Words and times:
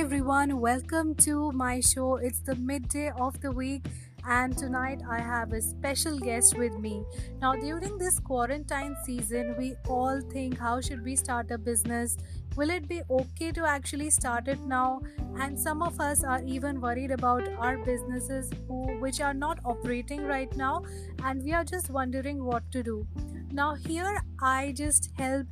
everyone, 0.00 0.58
welcome 0.60 1.14
to 1.14 1.52
my 1.52 1.78
show. 1.78 2.16
It's 2.16 2.40
the 2.40 2.54
midday 2.54 3.10
of 3.10 3.38
the 3.42 3.52
week, 3.52 3.84
and 4.26 4.56
tonight 4.56 5.02
I 5.06 5.20
have 5.20 5.52
a 5.52 5.60
special 5.60 6.18
guest 6.18 6.56
with 6.56 6.78
me. 6.78 7.04
Now, 7.38 7.52
during 7.52 7.98
this 7.98 8.18
quarantine 8.18 8.96
season, 9.04 9.54
we 9.58 9.74
all 9.86 10.22
think 10.32 10.58
how 10.58 10.80
should 10.80 11.04
we 11.04 11.16
start 11.16 11.50
a 11.50 11.58
business? 11.58 12.16
Will 12.56 12.70
it 12.70 12.88
be 12.88 13.02
okay 13.10 13.52
to 13.52 13.66
actually 13.66 14.08
start 14.08 14.48
it 14.48 14.58
now? 14.60 15.02
And 15.38 15.60
some 15.60 15.82
of 15.82 16.00
us 16.00 16.24
are 16.24 16.42
even 16.46 16.80
worried 16.80 17.10
about 17.10 17.46
our 17.58 17.76
businesses 17.76 18.50
who, 18.68 18.98
which 19.00 19.20
are 19.20 19.34
not 19.34 19.58
operating 19.66 20.24
right 20.24 20.56
now, 20.56 20.82
and 21.24 21.44
we 21.44 21.52
are 21.52 21.64
just 21.64 21.90
wondering 21.90 22.42
what 22.42 22.62
to 22.72 22.82
do. 22.82 23.06
Now, 23.52 23.74
here 23.74 24.22
I 24.40 24.72
just 24.74 25.10
help 25.18 25.46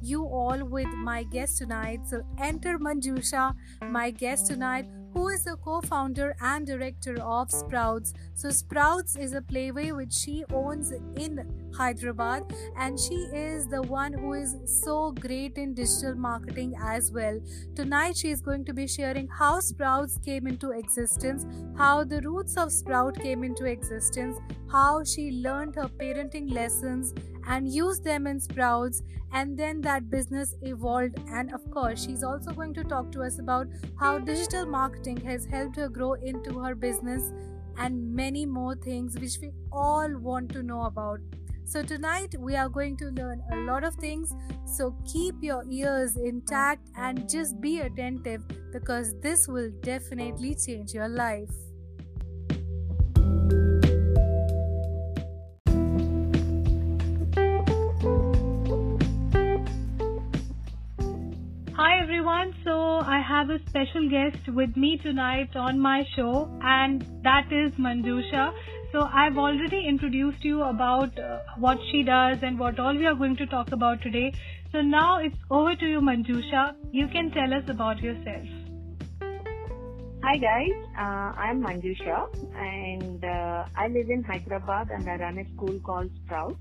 you 0.00 0.24
all 0.24 0.64
with 0.64 0.88
my 0.88 1.22
guest 1.24 1.58
tonight. 1.58 2.00
So 2.06 2.22
enter 2.38 2.78
Manjusha, 2.78 3.54
my 3.82 4.10
guest 4.10 4.46
tonight, 4.46 4.86
who 5.14 5.28
is 5.28 5.44
the 5.44 5.56
co-founder 5.56 6.36
and 6.40 6.66
director 6.66 7.20
of 7.20 7.50
Sprouts. 7.50 8.12
So 8.34 8.50
Sprouts 8.50 9.16
is 9.16 9.32
a 9.32 9.40
playway 9.40 9.94
which 9.96 10.12
she 10.12 10.44
owns 10.52 10.92
in 11.16 11.70
Hyderabad 11.74 12.44
and 12.76 12.98
she 12.98 13.14
is 13.14 13.66
the 13.66 13.82
one 13.82 14.12
who 14.12 14.34
is 14.34 14.56
so 14.82 15.12
great 15.12 15.56
in 15.56 15.74
digital 15.74 16.14
marketing 16.14 16.74
as 16.80 17.10
well. 17.10 17.40
Tonight 17.74 18.16
she 18.16 18.30
is 18.30 18.40
going 18.40 18.64
to 18.66 18.74
be 18.74 18.86
sharing 18.86 19.28
how 19.28 19.60
Sprouts 19.60 20.18
came 20.24 20.46
into 20.46 20.70
existence, 20.70 21.46
how 21.76 22.04
the 22.04 22.20
roots 22.20 22.56
of 22.56 22.70
Sprout 22.70 23.20
came 23.20 23.44
into 23.44 23.64
existence, 23.64 24.36
how 24.70 25.02
she 25.04 25.32
learned 25.32 25.74
her 25.76 25.88
parenting 25.88 26.52
lessons 26.52 27.14
and 27.46 27.72
used 27.72 28.04
them 28.04 28.26
in 28.26 28.40
Sprouts 28.40 29.02
and 29.32 29.58
then 29.58 29.80
that 29.82 30.10
business 30.10 30.54
evolved. 30.62 31.18
And 31.30 31.52
of 31.52 31.70
course 31.70 32.04
she's 32.04 32.22
also 32.22 32.52
going 32.52 32.74
to 32.74 32.84
talk 32.84 33.12
to 33.12 33.22
us 33.22 33.38
about 33.38 33.68
how 33.98 34.18
digital 34.18 34.66
marketing 34.66 35.18
has 35.22 35.46
helped 35.46 35.76
her 35.76 35.88
grow 35.88 36.14
into 36.14 36.58
her 36.60 36.74
business 36.74 37.32
and 37.76 38.12
many 38.14 38.44
more 38.44 38.74
things 38.74 39.18
which 39.18 39.38
we 39.40 39.52
all 39.70 40.16
want 40.18 40.50
to 40.52 40.62
know 40.62 40.82
about. 40.82 41.20
So 41.64 41.82
tonight 41.82 42.34
we 42.38 42.56
are 42.56 42.68
going 42.68 42.96
to 42.96 43.10
learn 43.10 43.42
a 43.52 43.56
lot 43.56 43.84
of 43.84 43.94
things. 43.96 44.34
So 44.64 44.96
keep 45.06 45.34
your 45.42 45.64
ears 45.70 46.16
intact 46.16 46.88
and 46.96 47.28
just 47.28 47.60
be 47.60 47.80
attentive 47.80 48.42
because 48.72 49.14
this 49.20 49.46
will 49.46 49.70
definitely 49.82 50.54
change 50.54 50.94
your 50.94 51.08
life 51.08 51.50
have 63.38 63.50
a 63.50 63.58
special 63.68 64.08
guest 64.10 64.48
with 64.48 64.76
me 64.76 64.98
tonight 64.98 65.54
on 65.54 65.78
my 65.78 66.04
show, 66.16 66.50
and 66.60 67.02
that 67.22 67.52
is 67.52 67.70
Manjusha. 67.84 68.52
So, 68.90 69.02
I've 69.02 69.38
already 69.38 69.86
introduced 69.86 70.44
you 70.44 70.62
about 70.64 71.16
uh, 71.16 71.38
what 71.56 71.78
she 71.90 72.02
does 72.02 72.38
and 72.42 72.58
what 72.58 72.80
all 72.80 72.96
we 72.96 73.06
are 73.06 73.14
going 73.14 73.36
to 73.36 73.46
talk 73.46 73.70
about 73.70 74.02
today. 74.02 74.32
So, 74.72 74.80
now 74.80 75.18
it's 75.18 75.36
over 75.52 75.76
to 75.76 75.86
you, 75.86 76.00
Manjusha. 76.00 76.74
You 76.90 77.06
can 77.06 77.30
tell 77.30 77.54
us 77.54 77.68
about 77.68 78.00
yourself. 78.00 78.48
Hi 80.24 80.36
guys, 80.36 80.72
uh, 80.96 81.30
I'm 81.44 81.62
Manjusha 81.62 82.16
and 82.56 83.24
uh, 83.24 83.66
I 83.76 83.86
live 83.86 84.10
in 84.10 84.24
Hyderabad 84.24 84.90
and 84.90 85.08
I 85.08 85.14
run 85.16 85.38
a 85.38 85.44
school 85.54 85.78
called 85.78 86.10
Sprouts. 86.24 86.58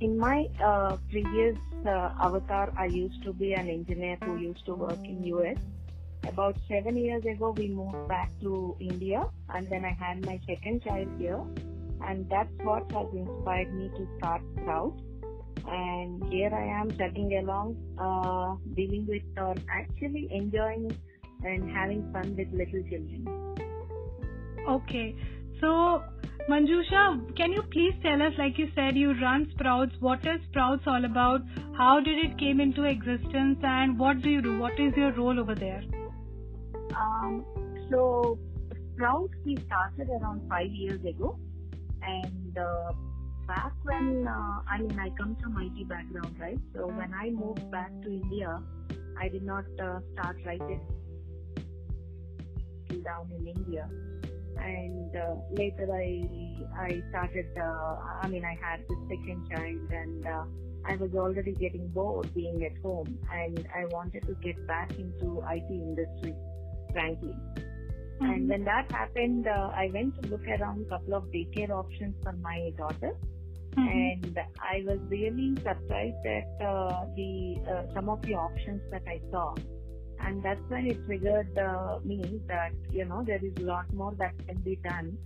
In 0.00 0.18
my 0.18 0.46
uh, 0.62 0.96
previous 1.08 1.56
uh, 1.86 2.10
avatar, 2.20 2.72
I 2.76 2.86
used 2.86 3.22
to 3.22 3.32
be 3.32 3.52
an 3.52 3.68
engineer 3.68 4.18
who 4.24 4.36
used 4.38 4.66
to 4.66 4.74
work 4.74 4.98
in 5.04 5.22
US. 5.36 5.56
About 6.28 6.56
seven 6.68 6.96
years 6.96 7.24
ago, 7.24 7.54
we 7.56 7.68
moved 7.68 8.08
back 8.08 8.30
to 8.40 8.76
India, 8.80 9.24
and 9.50 9.68
then 9.68 9.84
I 9.84 9.92
had 9.92 10.24
my 10.26 10.40
second 10.46 10.82
child 10.82 11.08
here, 11.18 11.40
and 12.06 12.28
that's 12.28 12.50
what 12.62 12.90
has 12.92 13.06
inspired 13.12 13.72
me 13.74 13.90
to 13.96 14.08
start 14.18 14.42
Sprout. 14.56 14.98
And 15.66 16.22
here 16.32 16.50
I 16.52 16.80
am 16.80 16.90
chugging 16.98 17.38
along, 17.38 17.76
uh, 17.98 18.56
dealing 18.74 19.06
with 19.06 19.22
or 19.38 19.54
actually 19.70 20.28
enjoying 20.30 20.96
and 21.44 21.70
having 21.70 22.12
fun 22.12 22.36
with 22.36 22.48
little 22.52 22.82
children. 22.90 23.28
Okay, 24.68 25.14
so 25.60 26.02
Manjusha, 26.48 27.36
can 27.36 27.52
you 27.52 27.62
please 27.72 27.94
tell 28.02 28.20
us, 28.20 28.34
like 28.36 28.58
you 28.58 28.68
said, 28.74 28.96
you 28.96 29.12
run 29.20 29.50
Sprouts. 29.52 29.94
What 30.00 30.26
is 30.26 30.40
Sprouts 30.50 30.82
all 30.86 31.04
about? 31.04 31.40
How 31.76 32.00
did 32.00 32.18
it 32.18 32.38
came 32.38 32.60
into 32.60 32.84
existence, 32.84 33.58
and 33.62 33.98
what 33.98 34.20
do 34.20 34.30
you 34.30 34.42
do? 34.42 34.58
What 34.58 34.78
is 34.78 34.92
your 34.96 35.12
role 35.12 35.40
over 35.40 35.54
there? 35.54 35.82
Um, 36.96 37.44
so 37.90 38.38
Sprouts 38.94 39.34
we 39.44 39.56
started 39.66 40.08
around 40.08 40.48
five 40.48 40.70
years 40.70 41.00
ago, 41.04 41.38
and 42.02 42.56
uh, 42.56 42.92
back 43.48 43.72
when 43.82 44.26
uh, 44.28 44.60
I 44.70 44.78
mean 44.78 44.98
I 44.98 45.10
come 45.18 45.36
from 45.42 45.56
IT 45.60 45.88
background, 45.88 46.36
right? 46.38 46.58
So 46.74 46.86
when 46.86 47.12
I 47.12 47.30
moved 47.30 47.70
back 47.70 47.90
to 48.02 48.08
India, 48.08 48.62
I 49.20 49.28
did 49.28 49.42
not 49.42 49.64
uh, 49.82 49.98
start 50.12 50.36
right 50.46 50.60
down 53.04 53.30
in 53.36 53.48
India 53.48 53.88
and 54.58 55.16
uh, 55.16 55.34
later 55.52 55.88
I 55.92 56.24
I 56.78 57.02
started. 57.10 57.46
Uh, 57.56 57.96
I 58.22 58.28
mean, 58.28 58.44
I 58.44 58.56
had 58.60 58.80
the 58.88 58.96
second 59.08 59.48
child, 59.50 59.90
and 59.90 60.26
uh, 60.26 60.44
I 60.86 60.96
was 60.96 61.10
already 61.14 61.52
getting 61.52 61.88
bored 61.88 62.32
being 62.34 62.64
at 62.64 62.80
home, 62.82 63.18
and 63.32 63.66
I 63.74 63.84
wanted 63.86 64.26
to 64.26 64.34
get 64.42 64.66
back 64.66 64.90
into 64.98 65.42
IT 65.50 65.70
industry, 65.70 66.34
frankly. 66.94 67.34
Mm-hmm. 67.34 68.24
And 68.24 68.48
when 68.48 68.64
that 68.64 68.90
happened, 68.90 69.46
uh, 69.46 69.70
I 69.74 69.90
went 69.92 70.22
to 70.22 70.28
look 70.30 70.46
around 70.48 70.86
a 70.86 70.88
couple 70.88 71.14
of 71.14 71.24
daycare 71.24 71.70
options 71.70 72.14
for 72.22 72.32
my 72.32 72.72
daughter. 72.78 73.12
Mm-hmm. 73.76 73.88
And 73.88 74.38
I 74.60 74.82
was 74.86 75.00
really 75.10 75.54
surprised 75.56 76.24
at 76.24 76.66
uh, 76.66 77.04
the 77.16 77.56
uh, 77.68 77.92
some 77.92 78.08
of 78.08 78.22
the 78.22 78.34
options 78.34 78.80
that 78.92 79.02
I 79.06 79.20
saw 79.30 79.54
and 80.20 80.42
that's 80.42 80.60
when 80.68 80.86
it 80.86 81.04
triggered 81.06 81.58
uh, 81.58 81.98
me 82.04 82.40
that 82.48 82.72
you 82.90 83.04
know 83.04 83.22
there 83.26 83.44
is 83.44 83.52
a 83.58 83.66
lot 83.66 83.92
more 83.92 84.14
that 84.18 84.32
can 84.46 84.56
be 84.58 84.76
done 84.76 85.16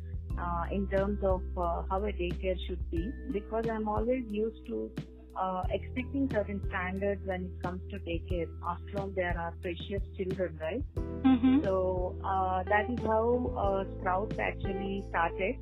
uh, 0.40 0.64
in 0.70 0.86
terms 0.88 1.18
of 1.22 1.42
uh, 1.56 1.82
how 1.90 2.04
a 2.04 2.12
daycare 2.12 2.58
should 2.66 2.90
be 2.90 3.10
because 3.32 3.64
I'm 3.70 3.88
always 3.88 4.24
used 4.28 4.66
to 4.66 4.90
uh, 5.38 5.62
expecting 5.70 6.28
certain 6.30 6.60
standards 6.68 7.20
when 7.24 7.44
it 7.44 7.62
comes 7.62 7.80
to 7.90 7.98
daycare. 8.00 8.48
After 8.66 9.00
all, 9.00 9.10
there 9.14 9.36
are 9.38 9.54
precious 9.62 10.02
children, 10.16 10.58
right? 10.60 10.82
Mm-hmm. 10.96 11.64
So 11.64 12.16
uh, 12.24 12.62
that 12.64 12.90
is 12.90 12.98
how 13.06 13.52
uh, 13.56 13.84
Sprouts 13.98 14.38
actually 14.38 15.04
started. 15.10 15.56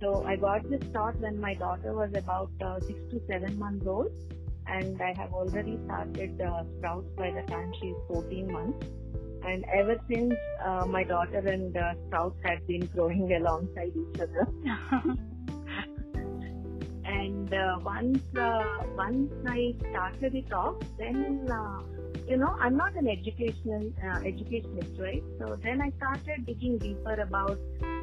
So 0.00 0.24
I 0.26 0.36
got 0.36 0.68
this 0.68 0.82
thought 0.92 1.16
when 1.20 1.40
my 1.40 1.54
daughter 1.54 1.94
was 1.94 2.10
about 2.16 2.50
six 2.86 2.98
to 3.10 3.20
seven 3.28 3.58
months 3.58 3.86
old 3.86 4.10
and 4.66 5.00
I 5.00 5.12
have 5.16 5.32
already 5.32 5.78
started 5.84 6.40
uh, 6.40 6.64
Sprouts 6.78 7.08
by 7.16 7.30
the 7.30 7.42
time 7.42 7.72
she's 7.80 7.94
14 8.08 8.52
months. 8.52 8.86
And 9.44 9.64
ever 9.74 9.96
since 10.08 10.34
uh, 10.64 10.86
my 10.86 11.02
daughter 11.02 11.38
and 11.38 11.76
uh, 11.76 11.94
Sprouts 12.06 12.38
had 12.44 12.66
been 12.66 12.86
growing 12.86 13.32
alongside 13.40 13.92
each 13.94 14.20
other. 14.20 14.48
and 17.04 17.52
uh, 17.52 17.78
once 17.82 18.22
uh, 18.36 18.62
once 18.96 19.32
I 19.46 19.74
started 19.90 20.34
it 20.34 20.52
off, 20.52 20.76
then 20.98 21.48
uh, 21.50 21.82
you 22.28 22.36
know 22.36 22.56
I'm 22.60 22.76
not 22.76 22.94
an 22.94 23.08
educational 23.08 23.92
uh, 24.04 24.20
educationist, 24.24 24.98
right? 24.98 25.22
So 25.38 25.56
then 25.62 25.80
I 25.80 25.90
started 25.96 26.46
digging 26.46 26.78
deeper 26.78 27.14
about 27.20 27.58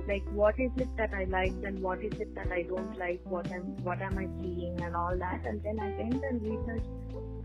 like 0.08 0.24
what 0.34 0.60
is 0.60 0.72
it 0.78 0.90
that 0.98 1.14
I 1.14 1.26
like 1.26 1.54
and 1.64 1.82
what 1.82 2.04
is 2.04 2.20
it 2.20 2.34
that 2.36 2.52
I 2.52 2.64
don't 2.64 2.98
like, 2.98 3.22
what 3.24 3.52
am 3.52 3.64
what 3.84 4.02
am 4.02 4.18
I 4.18 4.28
seeing 4.42 4.82
and 4.82 4.96
all 4.96 5.18
that. 5.18 5.46
And 5.46 5.62
then 5.64 5.80
I 5.80 5.90
went 5.98 6.24
and 6.24 6.42
researched 6.42 6.90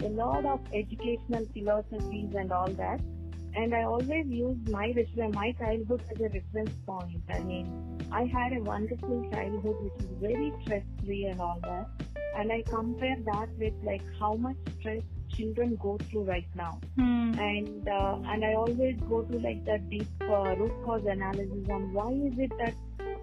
a 0.02 0.08
lot 0.08 0.44
of 0.44 0.60
educational 0.74 1.46
philosophies 1.52 2.34
and 2.34 2.52
all 2.52 2.68
that. 2.68 3.00
And 3.56 3.74
I 3.74 3.84
always 3.84 4.26
used 4.26 4.68
my 4.68 4.92
my 5.32 5.52
childhood 5.52 6.02
as 6.10 6.20
a 6.20 6.28
reference 6.28 6.74
point. 6.86 7.22
I 7.28 7.38
mean, 7.40 7.66
I 8.10 8.24
had 8.24 8.52
a 8.52 8.60
wonderful 8.60 9.28
childhood 9.32 9.76
which 9.80 10.04
is 10.04 10.10
very 10.20 10.52
stress 10.62 10.82
free 11.04 11.26
and 11.26 11.40
all 11.40 11.60
that. 11.62 11.88
And 12.36 12.50
I 12.52 12.62
compare 12.62 13.16
that 13.26 13.48
with 13.58 13.74
like 13.84 14.02
how 14.18 14.34
much 14.34 14.56
stress 14.78 15.02
children 15.36 15.76
go 15.80 15.98
through 16.10 16.24
right 16.24 16.48
now. 16.54 16.80
Hmm. 16.96 17.38
And 17.38 17.88
uh, 17.88 18.18
and 18.26 18.44
I 18.44 18.54
always 18.54 18.96
go 19.08 19.22
to 19.22 19.38
like 19.38 19.64
that 19.66 19.88
deep 19.88 20.08
uh, 20.22 20.56
root 20.56 20.72
cause 20.84 21.04
analysis 21.06 21.68
on 21.70 21.92
why 21.92 22.10
is 22.12 22.38
it 22.38 22.52
that 22.58 22.74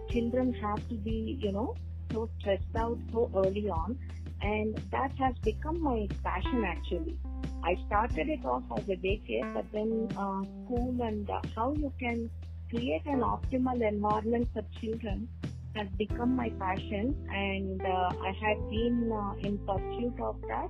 children 0.10 0.54
have 0.54 0.88
to 0.90 0.96
be 0.96 1.38
you 1.42 1.52
know 1.52 1.76
so 2.12 2.30
stressed 2.40 2.76
out 2.76 3.00
so 3.12 3.30
early 3.36 3.70
on, 3.70 3.98
and 4.42 4.82
that 4.92 5.12
has 5.18 5.36
become 5.44 5.82
my 5.82 6.08
passion 6.24 6.64
actually. 6.66 7.18
I 7.64 7.78
started 7.88 8.30
it 8.30 8.46
off 8.46 8.64
as 8.78 8.84
a 8.90 8.96
daycare, 8.96 9.54
but 9.54 9.66
then 9.72 10.10
uh, 10.18 10.42
school 10.66 10.96
and 11.02 11.30
uh, 11.30 11.42
how 11.56 11.74
you 11.74 11.94
can 12.00 12.30
create 12.70 13.06
an 13.06 13.22
optimal 13.22 13.88
environment 13.88 14.48
for 14.54 14.64
children 14.80 15.28
has 15.76 15.88
become 15.98 16.36
my 16.36 16.50
passion. 16.60 17.16
And 17.32 17.82
uh, 17.82 18.10
I 18.24 18.34
had 18.42 18.58
been 18.70 19.12
uh, 19.14 19.48
in 19.48 19.58
pursuit 19.60 20.20
of 20.22 20.42
that 20.48 20.70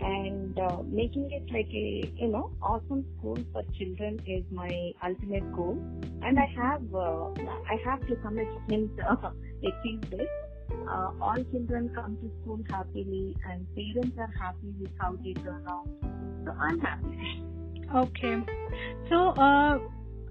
and 0.00 0.58
uh, 0.58 0.78
making 0.86 1.30
it 1.30 1.52
like 1.52 1.68
a 1.68 2.12
you 2.16 2.28
know 2.28 2.50
awesome 2.62 3.04
school 3.18 3.36
for 3.52 3.62
children 3.78 4.18
is 4.26 4.44
my 4.50 4.92
ultimate 5.04 5.52
goal. 5.54 5.78
And 6.22 6.38
i 6.38 6.46
have 6.56 6.82
uh, 6.94 7.30
i 7.68 7.76
have 7.84 8.06
to 8.06 8.16
commit 8.16 8.48
him 8.68 8.90
uh, 9.08 9.30
achieve 9.62 10.10
this 10.10 10.28
uh, 10.88 11.10
all 11.20 11.36
children 11.52 11.90
come 11.94 12.16
to 12.16 12.30
school 12.40 12.60
happily 12.70 13.36
and 13.48 13.66
parents 13.74 14.16
are 14.18 14.32
happy 14.38 14.72
with 14.80 14.90
how 14.98 15.16
they 15.24 15.32
turn 15.34 15.64
out 15.68 15.88
so 16.44 16.52
i'm 16.58 16.80
happy. 16.80 17.42
Okay. 17.94 18.36
So 19.08 19.30
uh 19.30 19.78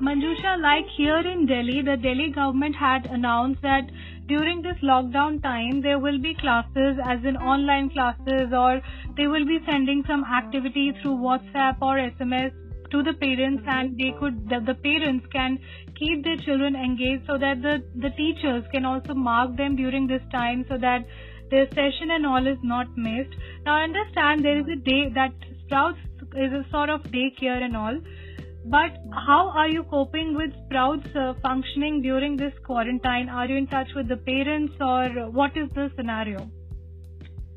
Manjusha, 0.01 0.61
like 0.61 0.85
here 0.95 1.19
in 1.19 1.45
Delhi, 1.45 1.81
the 1.81 1.97
Delhi 1.97 2.31
government 2.31 2.73
had 2.73 3.05
announced 3.07 3.61
that 3.63 3.91
during 4.27 4.61
this 4.61 4.77
lockdown 4.81 5.43
time, 5.43 5.81
there 5.81 5.99
will 5.99 6.19
be 6.19 6.33
classes 6.35 6.97
as 7.03 7.19
in 7.25 7.35
online 7.35 7.89
classes 7.89 8.53
or 8.53 8.79
they 9.17 9.27
will 9.27 9.45
be 9.45 9.59
sending 9.69 10.05
some 10.07 10.23
activity 10.23 10.93
through 11.01 11.17
WhatsApp 11.17 11.81
or 11.81 11.95
SMS 11.97 12.53
to 12.91 13.03
the 13.03 13.13
parents 13.13 13.63
and 13.67 13.97
they 13.97 14.13
could, 14.19 14.49
the, 14.49 14.73
parents 14.73 15.25
can 15.31 15.59
keep 15.97 16.23
their 16.23 16.37
children 16.37 16.75
engaged 16.75 17.23
so 17.27 17.37
that 17.37 17.61
the, 17.61 17.83
the 17.95 18.09
teachers 18.11 18.63
can 18.71 18.85
also 18.85 19.13
mark 19.13 19.55
them 19.57 19.75
during 19.75 20.07
this 20.07 20.21
time 20.31 20.65
so 20.69 20.77
that 20.77 21.05
their 21.51 21.67
session 21.69 22.11
and 22.11 22.25
all 22.25 22.45
is 22.45 22.57
not 22.63 22.87
missed. 22.97 23.35
Now 23.65 23.75
I 23.75 23.83
understand 23.83 24.43
there 24.43 24.59
is 24.59 24.67
a 24.71 24.75
day 24.75 25.09
that 25.15 25.33
Sprouts 25.65 25.99
is 26.35 26.51
a 26.53 26.65
sort 26.71 26.89
of 26.89 27.01
daycare 27.03 27.61
and 27.63 27.75
all 27.75 27.99
but 28.65 28.91
how 29.25 29.49
are 29.55 29.69
you 29.69 29.83
coping 29.83 30.35
with 30.35 30.51
Sprouts 30.65 31.07
uh, 31.15 31.33
functioning 31.41 32.01
during 32.01 32.35
this 32.35 32.53
quarantine? 32.65 33.29
Are 33.29 33.47
you 33.47 33.57
in 33.57 33.67
touch 33.67 33.87
with 33.95 34.07
the 34.07 34.17
parents 34.17 34.73
or 34.81 35.31
what 35.31 35.55
is 35.55 35.69
the 35.73 35.89
scenario? 35.95 36.49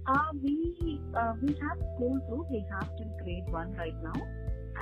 Uh, 0.06 0.18
we 0.42 1.00
uh, 1.16 1.34
we 1.42 1.48
have 1.60 1.78
school 1.94 2.18
too. 2.28 2.46
We 2.50 2.64
have 2.70 2.88
till 2.96 3.12
grade 3.22 3.44
one 3.50 3.72
right 3.74 3.94
now, 4.02 4.14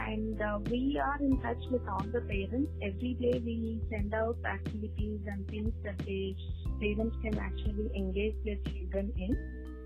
and 0.08 0.40
uh, 0.40 0.58
we 0.70 1.00
are 1.02 1.18
in 1.20 1.40
touch 1.40 1.62
with 1.70 1.82
all 1.88 2.04
the 2.12 2.20
parents. 2.20 2.70
Every 2.82 3.14
day 3.14 3.40
we 3.44 3.80
send 3.90 4.14
out 4.14 4.36
activities 4.44 5.20
and 5.26 5.46
things 5.48 5.72
that 5.84 5.98
the 5.98 6.34
parents 6.80 7.16
can 7.22 7.38
actually 7.38 7.90
engage 7.94 8.36
their 8.44 8.56
children 8.66 9.12
in. 9.16 9.36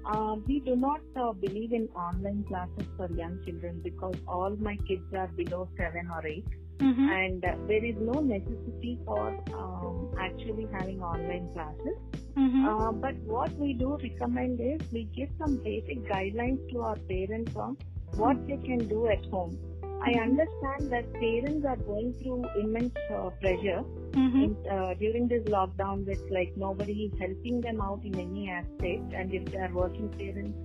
Uh, 0.07 0.37
we 0.47 0.61
do 0.61 0.77
not 0.77 1.01
uh, 1.17 1.33
believe 1.33 1.73
in 1.73 1.89
online 1.97 2.45
classes 2.47 2.87
for 2.97 3.11
young 3.13 3.39
children 3.45 3.81
because 3.83 4.15
all 4.29 4.55
my 4.57 4.77
kids 4.89 5.15
are 5.17 5.29
below 5.29 5.67
seven 5.79 6.11
or 6.15 6.27
8 6.27 6.45
mm-hmm. 6.79 7.09
and 7.09 7.45
uh, 7.45 7.55
there 7.67 7.83
is 7.83 7.95
no 7.99 8.21
necessity 8.21 8.99
for 9.07 9.29
um, 9.55 10.11
actually 10.21 10.69
having 10.73 11.03
online 11.03 11.51
classes. 11.55 11.97
Mm-hmm. 12.37 12.67
Uh, 12.67 12.93
but 12.93 13.15
what 13.25 13.57
we 13.59 13.73
do 13.73 13.97
recommend 14.03 14.61
is 14.61 14.81
we 14.93 15.05
give 15.17 15.31
some 15.39 15.63
basic 15.65 16.05
guidelines 16.05 16.61
to 16.73 16.83
our 16.83 16.97
parents 16.97 17.57
on 17.57 17.79
what 18.17 18.47
they 18.47 18.59
can 18.59 18.87
do 18.89 19.09
at 19.09 19.25
home. 19.27 19.59
I 20.07 20.13
understand 20.21 20.93
that 20.93 21.11
parents 21.15 21.65
are 21.65 21.77
going 21.77 22.13
through 22.15 22.45
immense 22.61 22.95
uh, 23.11 23.31
pressure 23.41 23.83
mm-hmm. 24.11 24.43
in, 24.43 24.57
uh, 24.71 24.93
during 25.01 25.29
this 25.29 25.45
lockdown 25.45 26.05
with 26.07 26.21
like 26.31 26.53
nobody 26.57 27.05
is 27.05 27.19
helping 27.19 27.63
them 27.63 27.81
out 27.81 28.05
in 28.05 28.15
any 28.19 28.51
aspect 28.51 29.15
and 29.15 29.33
if 29.33 29.47
they 29.47 29.57
are 29.57 29.73
working 29.73 30.11
parents 30.11 30.59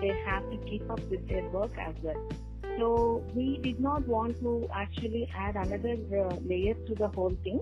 they 0.00 0.08
have 0.24 0.48
to 0.50 0.56
keep 0.66 0.90
up 0.90 1.00
with 1.10 1.28
their 1.28 1.46
work 1.50 1.76
as 1.78 1.94
well. 2.02 2.28
So 2.78 3.22
we 3.34 3.58
did 3.58 3.78
not 3.78 4.06
want 4.08 4.40
to 4.40 4.66
actually 4.72 5.28
add 5.36 5.56
another 5.56 5.96
uh, 6.16 6.36
layer 6.46 6.72
to 6.72 6.94
the 6.94 7.08
whole 7.08 7.36
thing 7.44 7.60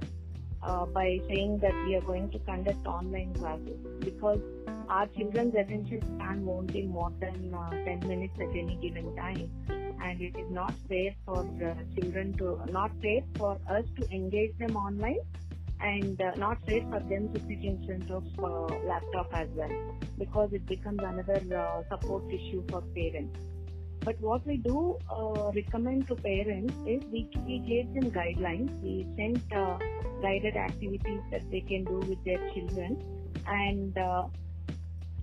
uh, 0.62 0.86
by 0.86 1.20
saying 1.26 1.58
that 1.58 1.74
we 1.86 1.96
are 1.96 2.02
going 2.02 2.30
to 2.30 2.38
conduct 2.40 2.86
online 2.86 3.34
classes 3.34 3.78
because 3.98 4.38
our 4.88 5.08
children's 5.08 5.56
attention 5.56 6.02
span 6.02 6.44
won't 6.44 6.72
be 6.72 6.82
more 6.82 7.12
than 7.18 7.52
uh, 7.52 7.70
10 7.70 8.06
minutes 8.06 8.38
at 8.38 8.50
any 8.50 8.78
given 8.80 9.16
time 9.16 9.50
and 10.06 10.20
it 10.20 10.36
is 10.42 10.50
not 10.50 10.74
fair 10.88 11.14
for 11.24 11.40
uh, 11.68 11.74
children 11.94 12.32
to 12.40 12.58
not 12.70 12.92
fair 13.02 13.22
for 13.38 13.58
us 13.76 13.84
to 13.98 14.08
engage 14.18 14.56
them 14.58 14.76
online 14.76 15.18
and 15.80 16.20
uh, 16.20 16.30
not 16.36 16.58
fair 16.66 16.82
for 16.90 17.00
them 17.10 17.32
to 17.32 17.40
sit 17.48 17.64
in 17.70 17.76
front 17.86 18.10
of 18.10 18.24
uh, 18.38 18.76
laptop 18.90 19.28
as 19.34 19.48
well 19.54 19.74
because 20.18 20.52
it 20.52 20.64
becomes 20.66 21.00
another 21.00 21.40
uh, 21.56 21.82
support 21.90 22.24
issue 22.32 22.62
for 22.70 22.80
parents. 22.94 23.38
But 24.04 24.20
what 24.20 24.46
we 24.46 24.56
do 24.56 24.96
uh, 25.10 25.50
recommend 25.54 26.06
to 26.08 26.14
parents 26.14 26.74
is 26.86 27.02
we, 27.12 27.28
we 27.44 27.84
them 27.94 28.10
guidelines. 28.12 28.70
We 28.80 29.06
sent 29.16 29.52
uh, 29.52 29.78
guided 30.22 30.56
activities 30.56 31.20
that 31.32 31.50
they 31.50 31.60
can 31.60 31.84
do 31.84 31.98
with 32.10 32.24
their 32.24 32.38
children 32.54 33.02
and 33.48 33.94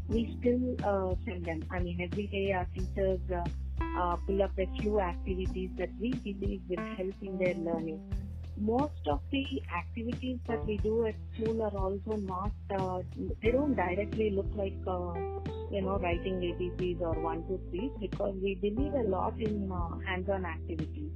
we 0.10 0.38
still 0.40 1.16
send 1.26 1.46
them. 1.46 1.64
I 1.72 1.80
mean 1.80 2.02
every 2.02 2.28
day 2.28 2.52
our 2.52 2.68
teachers 2.76 3.22
uh, 3.98 4.16
pull 4.28 4.42
up 4.42 4.52
a 4.58 4.68
few 4.80 5.00
activities 5.00 5.70
that 5.78 5.90
we 6.00 6.12
believe 6.12 6.62
will 6.68 6.86
help 6.98 7.16
in 7.22 7.38
their 7.38 7.56
learning. 7.56 8.02
Most 8.58 9.08
of 9.08 9.20
the 9.32 9.46
activities 9.76 10.38
that 10.48 10.66
we 10.66 10.78
do 10.78 11.08
at 11.08 11.16
school 11.34 11.62
are 11.64 11.76
also 11.76 12.18
not, 12.18 12.52
uh, 12.78 13.00
they 13.42 13.52
don't 13.52 13.76
directly 13.76 14.30
look 14.30 14.52
like, 14.56 14.78
uh, 14.88 15.14
you 15.72 15.82
know, 15.82 15.98
writing 15.98 16.40
ABCs 16.40 17.02
or 17.02 17.20
1, 17.20 17.48
2, 17.48 17.60
3 17.72 17.92
because 18.00 18.36
we 18.42 18.56
believe 18.56 18.94
a 18.94 19.08
lot 19.10 19.40
in 19.40 19.72
uh, 19.72 19.98
hands-on 20.06 20.46
activities. 20.46 21.12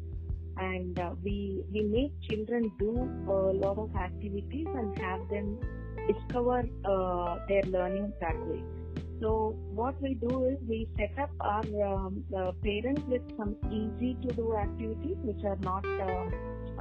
And 0.58 1.00
uh, 1.00 1.12
we, 1.24 1.64
we 1.72 1.84
make 1.84 2.20
children 2.28 2.72
do 2.80 2.92
a 3.30 3.54
lot 3.54 3.78
of 3.78 3.96
activities 3.96 4.66
and 4.74 4.98
have 4.98 5.30
them 5.30 5.60
discover 6.08 6.68
uh, 6.86 7.38
their 7.48 7.64
learning 7.64 8.14
that 8.20 8.38
way. 8.48 8.64
So 9.20 9.56
what 9.74 10.00
we 10.02 10.14
do 10.14 10.46
is 10.46 10.58
we 10.68 10.88
set 10.96 11.18
up 11.18 11.32
our 11.40 11.66
um, 11.84 12.24
uh, 12.36 12.52
parents 12.64 13.02
with 13.08 13.24
some 13.36 13.56
easy 13.72 14.16
to 14.22 14.34
do 14.36 14.56
activities 14.56 15.18
which 15.24 15.44
are 15.44 15.58
not 15.58 15.86
uh, 15.86 16.30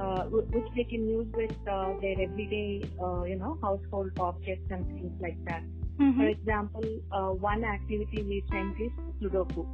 uh, 0.01 0.23
which 0.25 0.67
they 0.75 0.83
can 0.83 1.07
use 1.07 1.25
with 1.33 1.55
uh, 1.67 1.93
their 1.99 2.21
everyday 2.21 2.83
uh, 3.01 3.23
you 3.23 3.37
know 3.37 3.57
household 3.63 4.11
objects 4.19 4.67
and 4.69 4.85
things 4.85 5.13
like 5.19 5.43
that. 5.45 5.63
Mm-hmm. 5.99 6.19
For 6.19 6.27
example, 6.27 6.99
uh, 7.11 7.33
one 7.33 7.63
activity 7.63 8.21
we 8.21 8.43
sent 8.51 8.79
is 8.79 8.91
Sudoku. 9.19 9.65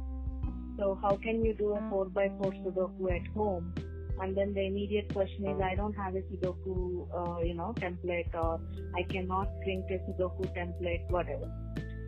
So 0.78 0.98
how 1.02 1.16
can 1.16 1.44
you 1.44 1.52
do 1.52 1.72
a 1.72 1.80
4x4 1.92 2.64
Sudoku 2.64 3.14
at 3.14 3.26
home? 3.34 3.74
And 4.20 4.34
then 4.34 4.54
the 4.54 4.62
immediate 4.62 5.12
question 5.12 5.46
is, 5.46 5.60
I 5.60 5.74
don't 5.74 5.92
have 5.94 6.14
a 6.14 6.22
Sudoku, 6.22 7.44
you 7.44 7.54
know, 7.54 7.74
template, 7.76 8.34
or 8.34 8.60
I 8.96 9.02
cannot 9.02 9.48
print 9.62 9.84
a 9.90 9.98
Sudoku 10.08 10.46
template, 10.56 11.10
whatever. 11.10 11.50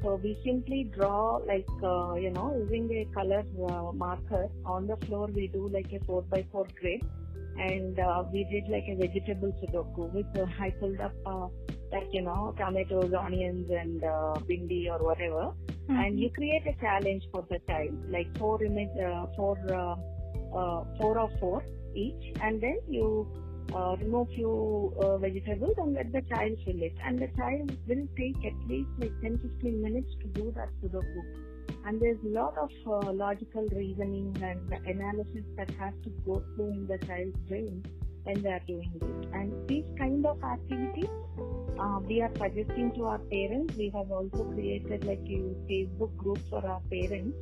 So 0.07 0.15
we 0.23 0.39
simply 0.45 0.85
draw 0.97 1.41
like, 1.49 1.67
uh, 1.83 2.15
you 2.15 2.31
know, 2.31 2.57
using 2.57 2.89
a 2.93 3.13
color 3.13 3.43
uh, 3.69 3.91
marker 3.91 4.49
on 4.65 4.87
the 4.87 4.97
floor, 5.05 5.27
we 5.27 5.49
do 5.49 5.69
like 5.69 5.93
a 5.93 5.99
4 6.05 6.23
by 6.23 6.47
4 6.53 6.65
grid 6.81 7.03
and 7.59 7.99
uh, 7.99 8.23
we 8.33 8.45
did 8.45 8.69
like 8.69 8.85
a 8.87 8.95
vegetable 8.95 9.53
sudoku 9.61 10.13
which 10.13 10.27
uh, 10.37 10.47
I 10.61 10.71
pulled 10.79 11.01
up 11.01 11.13
uh, 11.27 11.49
like, 11.91 12.07
you 12.13 12.23
know, 12.23 12.55
tomatoes, 12.57 13.13
onions 13.19 13.69
and 13.69 14.05
uh, 14.05 14.35
bindi 14.49 14.89
or 14.89 15.05
whatever. 15.05 15.53
Mm-hmm. 15.67 15.97
And 15.97 16.21
you 16.21 16.31
create 16.31 16.65
a 16.69 16.81
challenge 16.81 17.25
for 17.33 17.45
the 17.51 17.59
child, 17.67 17.91
like 18.09 18.29
four 18.39 18.63
image, 18.63 18.97
uh, 19.05 19.27
four, 19.35 19.59
uh, 19.73 20.57
uh, 20.57 20.85
four 21.01 21.19
of 21.19 21.33
four 21.41 21.65
each 21.97 22.37
and 22.43 22.61
then 22.61 22.79
you 22.89 23.27
uh, 23.75 23.97
remove 24.01 24.29
few 24.29 24.95
uh, 25.01 25.19
vegetables 25.19 25.75
and 25.79 25.95
let 25.95 26.13
the 26.13 26.23
child 26.23 26.59
fill 26.65 26.83
it. 26.83 26.95
And 27.05 27.19
the 27.19 27.29
child 27.37 27.77
will 27.87 28.07
take 28.17 28.37
at 28.45 28.69
least 28.69 28.91
like 28.99 29.13
10 29.23 29.39
15 29.39 29.83
minutes 29.83 30.11
to 30.21 30.27
do 30.29 30.53
that 30.57 30.69
Sudoku. 30.83 31.23
And 31.85 32.01
there's 32.01 32.19
a 32.25 32.29
lot 32.29 32.57
of 32.59 32.71
uh, 32.87 33.13
logical 33.13 33.67
reasoning 33.73 34.37
and 34.43 34.61
analysis 34.87 35.45
that 35.57 35.71
has 35.79 35.95
to 36.05 36.11
go 36.25 36.43
through 36.55 36.71
in 36.71 36.87
the 36.87 36.99
child's 37.07 37.39
brain 37.49 37.85
when 38.25 38.43
they 38.43 38.51
are 38.51 38.63
doing 38.67 38.91
this. 39.01 39.29
And 39.33 39.69
these 39.69 39.85
kind 39.99 40.27
of 40.27 40.43
activities 40.43 41.09
uh, 41.79 42.01
we 42.09 42.23
are 42.23 42.31
suggesting 42.39 42.93
to 42.95 43.05
our 43.05 43.19
parents. 43.19 43.77
We 43.77 43.91
have 43.95 44.11
also 44.11 44.45
created 44.45 45.05
like 45.05 45.21
a 45.27 45.41
Facebook 45.71 46.17
group 46.17 46.39
for 46.49 46.67
our 46.67 46.81
parents 46.91 47.37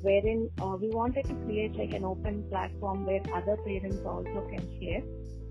wherein 0.00 0.50
uh, 0.60 0.76
we 0.80 0.88
wanted 0.90 1.24
to 1.26 1.34
create 1.46 1.74
like 1.76 1.92
an 1.92 2.04
open 2.04 2.44
platform 2.48 3.06
where 3.06 3.22
other 3.34 3.56
parents 3.64 3.98
also 4.04 4.46
can 4.50 4.66
share. 4.80 5.02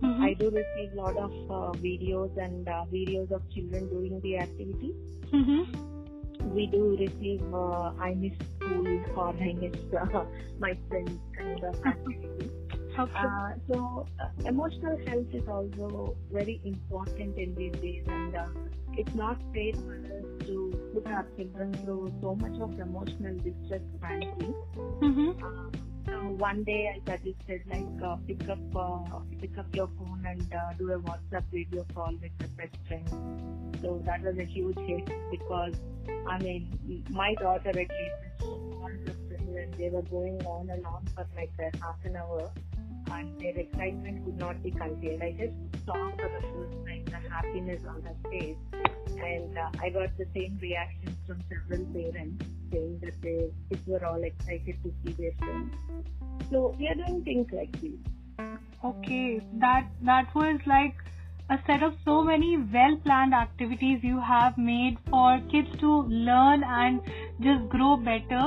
Mm-hmm. 0.03 0.23
I 0.23 0.33
do 0.33 0.49
receive 0.49 0.93
a 0.93 0.95
lot 0.95 1.17
of 1.17 1.31
uh, 1.31 1.77
videos 1.77 2.35
and 2.37 2.67
uh, 2.67 2.85
videos 2.91 3.31
of 3.31 3.47
children 3.53 3.87
doing 3.89 4.19
the 4.21 4.37
activity. 4.37 4.93
Mm-hmm. 5.31 6.53
We 6.55 6.65
do 6.65 6.97
receive 6.99 7.41
uh, 7.53 7.93
I 7.99 8.15
miss 8.15 8.33
school 8.55 9.03
or 9.15 9.29
I 9.29 9.53
miss 9.53 9.75
uh, 9.93 10.25
my 10.59 10.75
friends 10.89 11.19
kind 11.37 11.63
of 11.63 11.85
activity. 11.85 12.49
So 13.71 14.05
emotional 14.45 14.97
health 15.07 15.33
is 15.33 15.47
also 15.47 16.15
very 16.31 16.59
important 16.65 17.37
in 17.37 17.55
these 17.55 17.73
days 17.73 18.03
and 18.07 18.35
it's 18.97 19.15
not 19.15 19.37
safe 19.53 19.75
for 19.75 19.95
us 19.95 20.47
to 20.47 20.60
put 20.93 21.07
our 21.07 21.25
children 21.35 21.73
through 21.83 22.13
so 22.21 22.35
much 22.35 22.59
of 22.59 22.79
emotional 22.79 23.35
distress 23.37 23.81
frankly. 23.99 24.53
Mm-hmm. 25.01 25.43
Uh, 25.43 25.69
so 26.05 26.13
one 26.37 26.63
day 26.63 26.93
I 26.93 27.11
suggested 27.11 27.61
like 27.67 28.03
uh, 28.03 28.15
pick 28.27 28.47
up 28.49 28.59
uh, 28.75 29.19
pick 29.39 29.57
up 29.57 29.67
your 29.75 29.89
phone 29.97 30.23
and 30.27 30.53
uh, 30.53 30.73
do 30.77 30.91
a 30.91 30.99
WhatsApp 30.99 31.43
video 31.51 31.85
call 31.93 32.13
with 32.21 32.31
your 32.39 32.49
best 32.57 32.75
friend. 32.87 33.07
So 33.81 34.01
that 34.05 34.21
was 34.21 34.37
a 34.37 34.45
huge 34.45 34.77
hit 34.79 35.09
because 35.31 35.75
I 36.27 36.39
mean 36.39 37.05
my 37.09 37.33
daughter 37.35 37.69
at 37.69 37.75
least 37.75 38.31
and 39.57 39.73
they 39.75 39.89
were 39.89 40.01
going 40.03 40.43
on 40.45 40.69
and 40.69 40.85
on 40.85 41.05
for 41.15 41.25
like 41.35 41.51
a 41.59 41.77
half 41.83 41.97
an 42.03 42.15
hour 42.15 42.49
and 43.11 43.39
their 43.39 43.57
excitement 43.57 44.23
could 44.25 44.37
not 44.37 44.61
be 44.63 44.71
contained. 44.71 45.21
I 45.21 45.31
just 45.31 45.85
saw 45.85 46.11
for 46.11 46.29
the 46.29 46.41
first 46.53 46.85
time 46.85 47.05
happiness 47.31 47.81
on 47.87 48.01
her 48.01 48.15
face 48.29 48.57
and 49.23 49.57
uh, 49.57 49.69
I 49.81 49.89
got 49.89 50.17
the 50.17 50.25
same 50.33 50.57
reactions 50.61 51.15
from 51.27 51.41
several 51.49 51.85
parents 51.93 52.45
saying 52.71 52.99
that 53.03 53.21
their 53.21 53.47
kids 53.69 53.87
were 53.87 54.05
all 54.05 54.23
excited 54.23 54.77
to 54.83 54.93
see 55.03 55.13
their 55.13 55.31
friends. 55.39 55.73
So 56.49 56.75
we 56.79 56.87
are 56.87 56.95
doing 56.95 57.23
things 57.23 57.47
like 57.51 57.71
this. 57.81 57.99
Okay, 58.83 59.41
that 59.59 59.87
that 60.03 60.33
was 60.33 60.59
like 60.65 60.95
a 61.49 61.59
set 61.67 61.83
of 61.83 61.93
so 62.05 62.23
many 62.23 62.57
well 62.57 62.95
planned 63.05 63.33
activities 63.33 63.99
you 64.03 64.19
have 64.19 64.57
made 64.57 64.97
for 65.09 65.39
kids 65.51 65.69
to 65.79 65.91
learn 66.03 66.63
and 66.63 67.01
just 67.41 67.67
grow 67.69 67.97
better. 67.97 68.41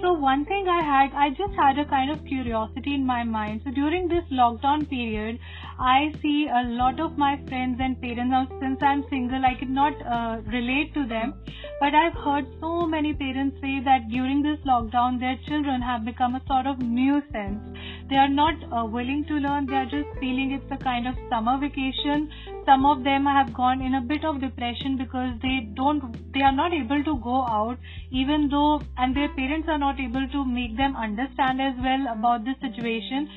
So, 0.00 0.12
one 0.12 0.44
thing 0.44 0.68
I 0.68 0.80
had, 0.80 1.12
I 1.12 1.30
just 1.30 1.54
had 1.54 1.78
a 1.78 1.84
kind 1.84 2.10
of 2.10 2.24
curiosity 2.24 2.94
in 2.94 3.04
my 3.04 3.24
mind. 3.24 3.62
So, 3.64 3.72
during 3.72 4.06
this 4.06 4.24
lockdown 4.30 4.88
period, 4.88 5.40
I 5.78 6.12
see 6.22 6.46
a 6.46 6.62
lot 6.68 7.00
of 7.00 7.18
my 7.18 7.36
friends 7.48 7.80
and 7.80 8.00
parents. 8.00 8.30
Now, 8.30 8.46
since 8.60 8.80
I'm 8.80 9.04
single, 9.10 9.44
I 9.44 9.54
cannot 9.54 9.94
uh, 10.06 10.40
relate 10.46 10.94
to 10.94 11.04
them, 11.04 11.34
but 11.80 11.94
I've 11.94 12.14
heard 12.14 12.46
so 12.60 12.86
many 12.86 13.12
parents 13.12 13.56
say 13.60 13.80
that 13.84 14.08
during 14.08 14.42
this 14.42 14.58
lockdown, 14.64 15.18
their 15.18 15.36
children 15.48 15.82
have 15.82 16.04
become 16.04 16.36
a 16.36 16.42
sort 16.46 16.66
of 16.66 16.78
nuisance 16.78 17.78
they 18.10 18.16
are 18.16 18.28
not 18.28 18.54
uh, 18.72 18.84
willing 18.84 19.24
to 19.28 19.34
learn 19.34 19.66
they 19.66 19.76
are 19.76 19.84
just 19.84 20.08
feeling 20.18 20.52
it's 20.52 20.72
a 20.72 20.82
kind 20.82 21.06
of 21.06 21.14
summer 21.28 21.58
vacation 21.58 22.30
some 22.68 22.84
of 22.84 23.02
them 23.02 23.24
have 23.24 23.52
gone 23.54 23.80
in 23.80 23.94
a 23.94 24.00
bit 24.08 24.24
of 24.30 24.40
depression 24.40 24.96
because 24.98 25.30
they 25.42 25.58
don't 25.76 26.16
they 26.34 26.42
are 26.48 26.56
not 26.56 26.74
able 26.78 27.02
to 27.04 27.14
go 27.26 27.36
out 27.58 27.78
even 28.22 28.48
though 28.54 28.82
and 28.98 29.16
their 29.16 29.30
parents 29.36 29.70
are 29.74 29.78
not 29.84 30.02
able 30.06 30.26
to 30.34 30.44
make 30.56 30.76
them 30.80 30.96
understand 31.04 31.62
as 31.68 31.78
well 31.86 32.04
about 32.12 32.44
the 32.44 32.54
situation. 32.60 33.30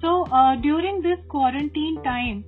So 0.00 0.24
uh, 0.32 0.56
during 0.56 1.02
this 1.02 1.18
quarantine 1.28 2.02
time 2.02 2.44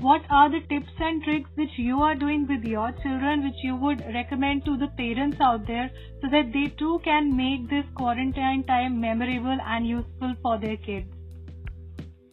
what 0.00 0.22
are 0.28 0.50
the 0.50 0.60
tips 0.72 0.98
and 0.98 1.22
tricks 1.22 1.50
which 1.54 1.78
you 1.78 2.00
are 2.08 2.16
doing 2.16 2.46
with 2.48 2.64
your 2.64 2.90
children 3.04 3.44
which 3.44 3.62
you 3.62 3.76
would 3.76 4.02
recommend 4.20 4.64
to 4.64 4.76
the 4.76 4.88
parents 5.02 5.38
out 5.40 5.66
there 5.68 5.90
so 6.20 6.28
that 6.32 6.52
they 6.52 6.66
too 6.82 7.00
can 7.04 7.36
make 7.36 7.70
this 7.70 7.86
quarantine 7.94 8.64
time 8.64 9.00
memorable 9.00 9.64
and 9.74 9.86
useful 9.86 10.34
for 10.42 10.58
their 10.58 10.76
kids 10.88 11.15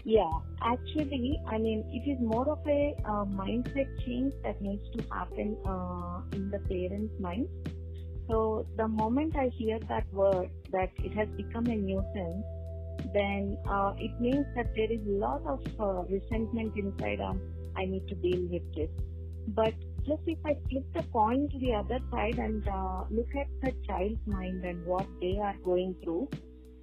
yeah, 0.06 0.32
actually, 0.62 1.42
I 1.48 1.58
mean, 1.58 1.86
it 1.92 2.10
is 2.10 2.20
more 2.20 2.50
of 2.50 2.60
a 2.68 2.96
uh, 3.06 3.26
mindset 3.26 3.88
change 4.06 4.34
that 4.44 4.62
needs 4.62 4.84
to 4.96 5.04
happen 5.10 5.58
uh, 5.66 6.22
in 6.34 6.50
the 6.50 6.60
parents' 6.60 7.14
mind. 7.20 7.48
So 8.30 8.66
the 8.78 8.88
moment 8.88 9.36
I 9.36 9.50
hear 9.50 9.80
that 9.90 10.12
word 10.14 10.50
that 10.72 10.92
it 10.98 11.14
has 11.14 11.28
become 11.30 11.68
a 11.68 11.76
nuisance, 11.76 12.46
then 13.14 13.58
uh, 13.70 13.94
it 13.98 14.12
means 14.20 14.46
that 14.56 14.74
there 14.76 14.92
is 14.92 15.00
a 15.08 15.12
lot 15.12 15.42
of 15.46 15.62
uh, 15.80 16.04
resentment 16.04 16.74
inside. 16.76 17.22
Um, 17.22 17.42
I 17.76 17.86
need 17.86 18.08
to 18.08 18.16
deal 18.16 18.42
with 18.50 18.76
this. 18.76 18.90
But 19.48 19.74
just 20.06 20.22
if 20.28 20.38
I 20.46 20.58
flip 20.70 20.86
the 20.94 21.04
coin 21.12 21.50
to 21.50 21.60
the 21.60 21.74
other 21.74 22.00
side 22.12 22.38
and 22.40 22.68
uh, 22.68 23.04
look 23.10 23.30
at 23.40 23.48
the 23.62 23.74
child's 23.88 24.20
mind 24.26 24.64
and 24.66 24.86
what 24.86 25.08
they 25.22 25.38
are 25.42 25.56
going 25.64 25.96
through, 26.04 26.30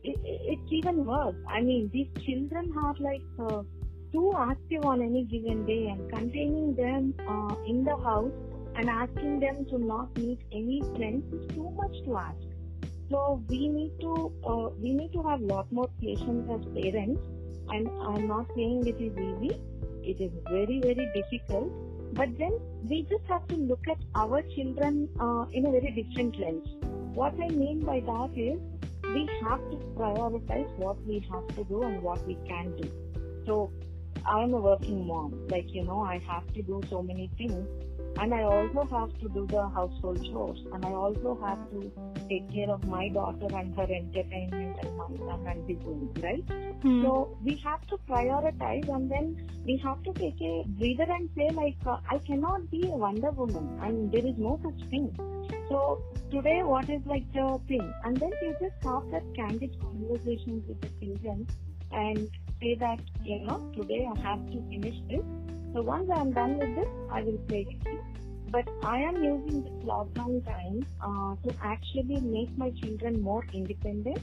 it, 0.03 0.19
it's 0.25 0.73
even 0.73 1.05
worse. 1.05 1.37
I 1.49 1.61
mean, 1.61 1.91
these 1.93 2.09
children 2.25 2.73
are 2.77 2.95
like 3.01 3.23
uh, 3.39 3.63
too 4.13 4.33
active 4.37 4.85
on 4.85 5.03
any 5.03 5.25
given 5.25 5.67
day, 5.67 5.87
and 5.87 6.11
containing 6.11 6.75
them 6.75 7.15
uh, 7.29 7.55
in 7.67 7.85
the 7.85 7.97
house 7.97 8.33
and 8.77 8.89
asking 8.89 9.41
them 9.41 9.65
to 9.67 9.79
not 9.79 10.17
meet 10.17 10.39
any 10.53 10.81
friends 10.97 11.25
is 11.33 11.47
too 11.55 11.71
much 11.71 11.93
to 12.05 12.17
ask. 12.17 12.39
So 13.11 13.43
we 13.49 13.69
need 13.69 13.93
to 14.01 14.33
uh, 14.45 14.69
we 14.81 14.93
need 14.93 15.13
to 15.13 15.23
have 15.23 15.41
a 15.41 15.45
lot 15.45 15.71
more 15.73 15.89
patience 16.01 16.49
as 16.49 16.65
parents. 16.75 17.21
And 17.69 17.89
I'm 18.03 18.27
not 18.27 18.47
saying 18.57 18.87
it 18.87 19.01
is 19.01 19.13
easy. 19.17 19.61
It 20.03 20.21
is 20.21 20.33
very 20.49 20.81
very 20.81 21.11
difficult. 21.15 21.73
But 22.13 22.37
then 22.39 22.59
we 22.89 23.03
just 23.03 23.25
have 23.29 23.47
to 23.49 23.57
look 23.57 23.87
at 23.89 23.99
our 24.15 24.43
children 24.55 25.09
uh, 25.21 25.47
in 25.53 25.67
a 25.67 25.71
very 25.71 25.93
different 25.93 26.39
lens. 26.39 26.67
What 27.15 27.35
I 27.35 27.49
mean 27.49 27.81
by 27.85 28.01
that 28.01 28.31
is 28.37 28.59
we 29.13 29.29
have 29.43 29.61
to 29.71 29.77
prioritize 29.97 30.71
what 30.77 31.05
we 31.07 31.27
have 31.31 31.47
to 31.57 31.65
do 31.65 31.83
and 31.83 32.03
what 32.03 32.25
we 32.27 32.37
can 32.47 32.77
do. 32.77 32.91
So 33.47 33.73
I'm 34.25 34.55
a 34.55 34.61
working 34.61 35.07
mom. 35.07 35.49
Like, 35.49 35.73
you 35.73 35.85
know, 35.85 36.01
I 36.01 36.19
have 36.19 36.47
to 36.55 36.63
do 36.63 36.81
so 36.89 37.03
many 37.03 37.31
things. 37.37 37.67
And 38.19 38.35
I 38.35 38.43
also 38.43 38.85
have 38.91 39.19
to 39.21 39.29
do 39.29 39.47
the 39.47 39.69
household 39.69 40.25
chores. 40.25 40.61
And 40.73 40.85
I 40.85 40.91
also 40.91 41.39
have 41.43 41.59
to 41.71 41.91
take 42.29 42.53
care 42.53 42.71
of 42.71 42.87
my 42.87 43.09
daughter 43.09 43.49
and 43.55 43.75
her 43.77 43.83
entertainment 43.83 44.77
and 44.83 44.97
my 44.97 45.07
son 45.19 45.47
and 45.47 45.69
his 45.69 45.79
own, 45.87 46.11
right? 46.23 46.45
Hmm. 46.83 47.03
So 47.03 47.39
we 47.43 47.57
have 47.65 47.87
to 47.89 47.99
prioritize 48.09 48.89
and 48.89 49.11
then 49.11 49.49
we 49.65 49.77
have 49.79 50.03
to 50.03 50.13
take 50.13 50.41
a 50.41 50.65
breather 50.67 51.11
and 51.11 51.29
say 51.37 51.51
like, 51.51 51.77
uh, 51.87 51.99
I 52.11 52.19
cannot 52.19 52.71
be 52.71 52.87
a 52.87 52.91
Wonder 52.91 53.31
Woman. 53.31 53.79
and 53.83 54.13
there 54.13 54.27
is 54.27 54.37
no 54.37 54.61
such 54.63 54.89
thing. 54.91 55.15
So 55.69 56.03
today 56.31 56.63
what 56.63 56.89
is 56.89 57.01
like 57.07 57.31
the 57.33 57.61
thing 57.67 57.93
and 58.05 58.17
then 58.17 58.31
you 58.43 58.55
just 58.61 58.85
have 58.85 59.11
that 59.11 59.25
candid 59.35 59.77
conversations 59.81 60.63
with 60.69 60.81
the 60.81 60.89
children 61.01 61.47
and 61.93 62.29
say 62.63 62.75
that 62.77 63.01
you 63.25 63.41
know 63.41 63.59
today 63.77 64.09
i 64.15 64.19
have 64.21 64.45
to 64.53 64.61
finish 64.71 64.95
this 65.09 65.25
so 65.73 65.83
once 65.83 66.11
i'm 66.15 66.33
done 66.33 66.59
with 66.59 66.75
this 66.77 66.89
i 67.11 67.23
will 67.23 67.39
play 67.49 67.67
you 67.69 67.99
but 68.51 68.69
i 68.83 68.99
am 68.99 69.23
using 69.23 69.63
this 69.63 69.85
lockdown 69.91 70.45
time 70.45 70.85
uh, 71.03 71.35
to 71.45 71.55
actually 71.63 72.21
make 72.21 72.57
my 72.57 72.71
children 72.83 73.21
more 73.21 73.45
independent 73.53 74.19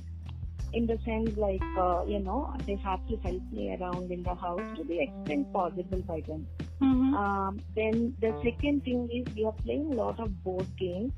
in 0.74 0.86
the 0.86 0.98
sense 1.06 1.38
like 1.38 1.62
uh, 1.77 2.04
you 2.06 2.20
know 2.20 2.54
they 2.66 2.75
have 2.75 3.06
to 3.08 3.16
help 3.18 3.42
me 3.51 3.75
around 3.75 4.12
in 4.12 4.22
the 4.24 4.36
house 4.36 4.68
to 4.75 4.84
the 4.84 5.00
extent 5.00 5.51
possible 5.54 6.01
by 6.12 6.20
them 6.27 6.46
mm-hmm. 6.82 7.13
um, 7.13 7.60
then 7.75 8.13
the 8.20 8.34
second 8.44 8.84
thing 8.84 9.10
is 9.20 9.34
we 9.36 9.46
are 9.46 9.58
playing 9.63 9.92
a 9.94 9.96
lot 9.96 10.20
of 10.20 10.44
board 10.44 10.68
games 10.77 11.13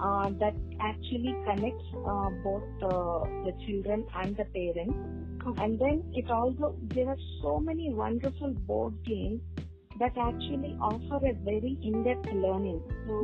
uh, 0.00 0.30
that 0.38 0.54
actually 0.80 1.34
connects 1.44 1.84
uh, 2.06 2.30
both 2.44 2.62
uh, 2.82 3.24
the 3.44 3.52
children 3.66 4.06
and 4.14 4.36
the 4.36 4.44
parents. 4.44 4.96
Okay. 5.46 5.64
And 5.64 5.78
then 5.78 6.04
it 6.14 6.30
also 6.30 6.76
there 6.94 7.08
are 7.08 7.16
so 7.42 7.58
many 7.58 7.92
wonderful 7.92 8.52
board 8.66 8.94
games 9.04 9.40
that 9.98 10.16
actually 10.16 10.76
offer 10.80 11.26
a 11.26 11.32
very 11.44 11.76
in-depth 11.82 12.32
learning. 12.32 12.80
So 13.06 13.14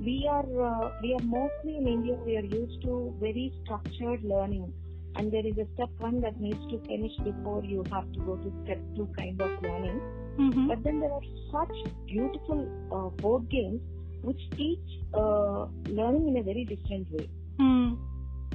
we 0.00 0.26
are 0.30 0.46
uh, 0.68 0.90
we 1.02 1.14
are 1.14 1.24
mostly 1.24 1.76
in 1.76 1.86
India 1.86 2.14
we 2.14 2.36
are 2.36 2.44
used 2.44 2.82
to 2.82 3.14
very 3.20 3.52
structured 3.62 4.24
learning, 4.24 4.72
and 5.16 5.32
there 5.32 5.46
is 5.46 5.58
a 5.58 5.66
step 5.74 5.90
one 5.98 6.20
that 6.20 6.40
needs 6.40 6.64
to 6.70 6.78
finish 6.86 7.16
before 7.24 7.64
you 7.64 7.84
have 7.92 8.10
to 8.12 8.20
go 8.20 8.36
to 8.36 8.52
step 8.64 8.80
two 8.96 9.08
kind 9.18 9.40
of 9.40 9.62
learning. 9.62 10.00
Mm-hmm. 10.38 10.68
But 10.68 10.84
then 10.84 11.00
there 11.00 11.12
are 11.12 11.26
such 11.52 11.76
beautiful 12.06 12.66
uh, 12.92 13.08
board 13.22 13.48
games 13.48 13.80
which 14.22 14.40
teach 14.56 15.00
uh, 15.14 15.66
learning 15.86 16.28
in 16.28 16.36
a 16.38 16.42
very 16.42 16.64
different 16.64 17.10
way. 17.12 17.28
Mm. 17.60 17.98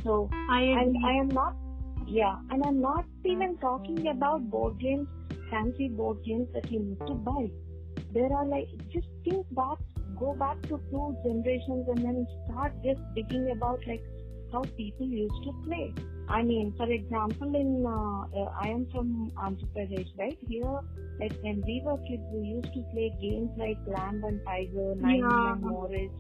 So 0.03 0.29
I 0.49 0.61
and 0.61 0.95
I 1.05 1.13
am 1.13 1.29
not 1.29 1.55
yeah, 2.07 2.35
and 2.49 2.63
I'm 2.65 2.81
not 2.81 3.05
even 3.25 3.57
talking 3.57 4.07
about 4.07 4.49
board 4.49 4.79
games, 4.79 5.07
fancy 5.51 5.89
board 5.89 6.24
games 6.25 6.48
that 6.53 6.72
you 6.72 6.79
need 6.79 7.00
to 7.05 7.13
buy. 7.13 7.50
There 8.13 8.31
are 8.34 8.46
like 8.46 8.70
just 8.91 9.08
think 9.24 9.46
back, 9.51 9.77
go 10.17 10.34
back 10.34 10.62
to 10.63 10.79
two 10.89 11.17
generations 11.24 11.88
and 11.89 12.03
then 12.05 12.27
start 12.46 12.74
just 12.84 13.01
thinking 13.13 13.51
about 13.51 13.86
like 13.88 14.03
how 14.51 14.62
people 14.77 15.08
used 15.08 15.43
to 15.43 15.53
play. 15.65 15.93
I 16.29 16.43
mean, 16.43 16.74
for 16.77 16.89
example, 16.89 17.55
in 17.55 17.86
uh, 17.86 18.41
uh, 18.41 18.51
I 18.62 18.70
am 18.70 18.88
from 18.91 19.31
Andhra 19.38 19.67
Pradesh, 19.75 20.08
right? 20.17 20.38
Here, 20.48 20.79
like 21.20 21.34
when 21.41 21.62
we 21.65 21.81
were 21.84 21.98
kids, 22.08 22.24
we 22.34 22.48
used 22.48 22.74
to 22.74 22.81
play 22.93 23.13
games 23.22 23.51
like 23.58 23.77
Lamb 23.86 24.24
and 24.24 24.39
Tiger, 24.46 24.96
Nine 24.96 25.20
yeah. 25.20 25.53
and 25.53 25.62
Morris, 25.62 26.12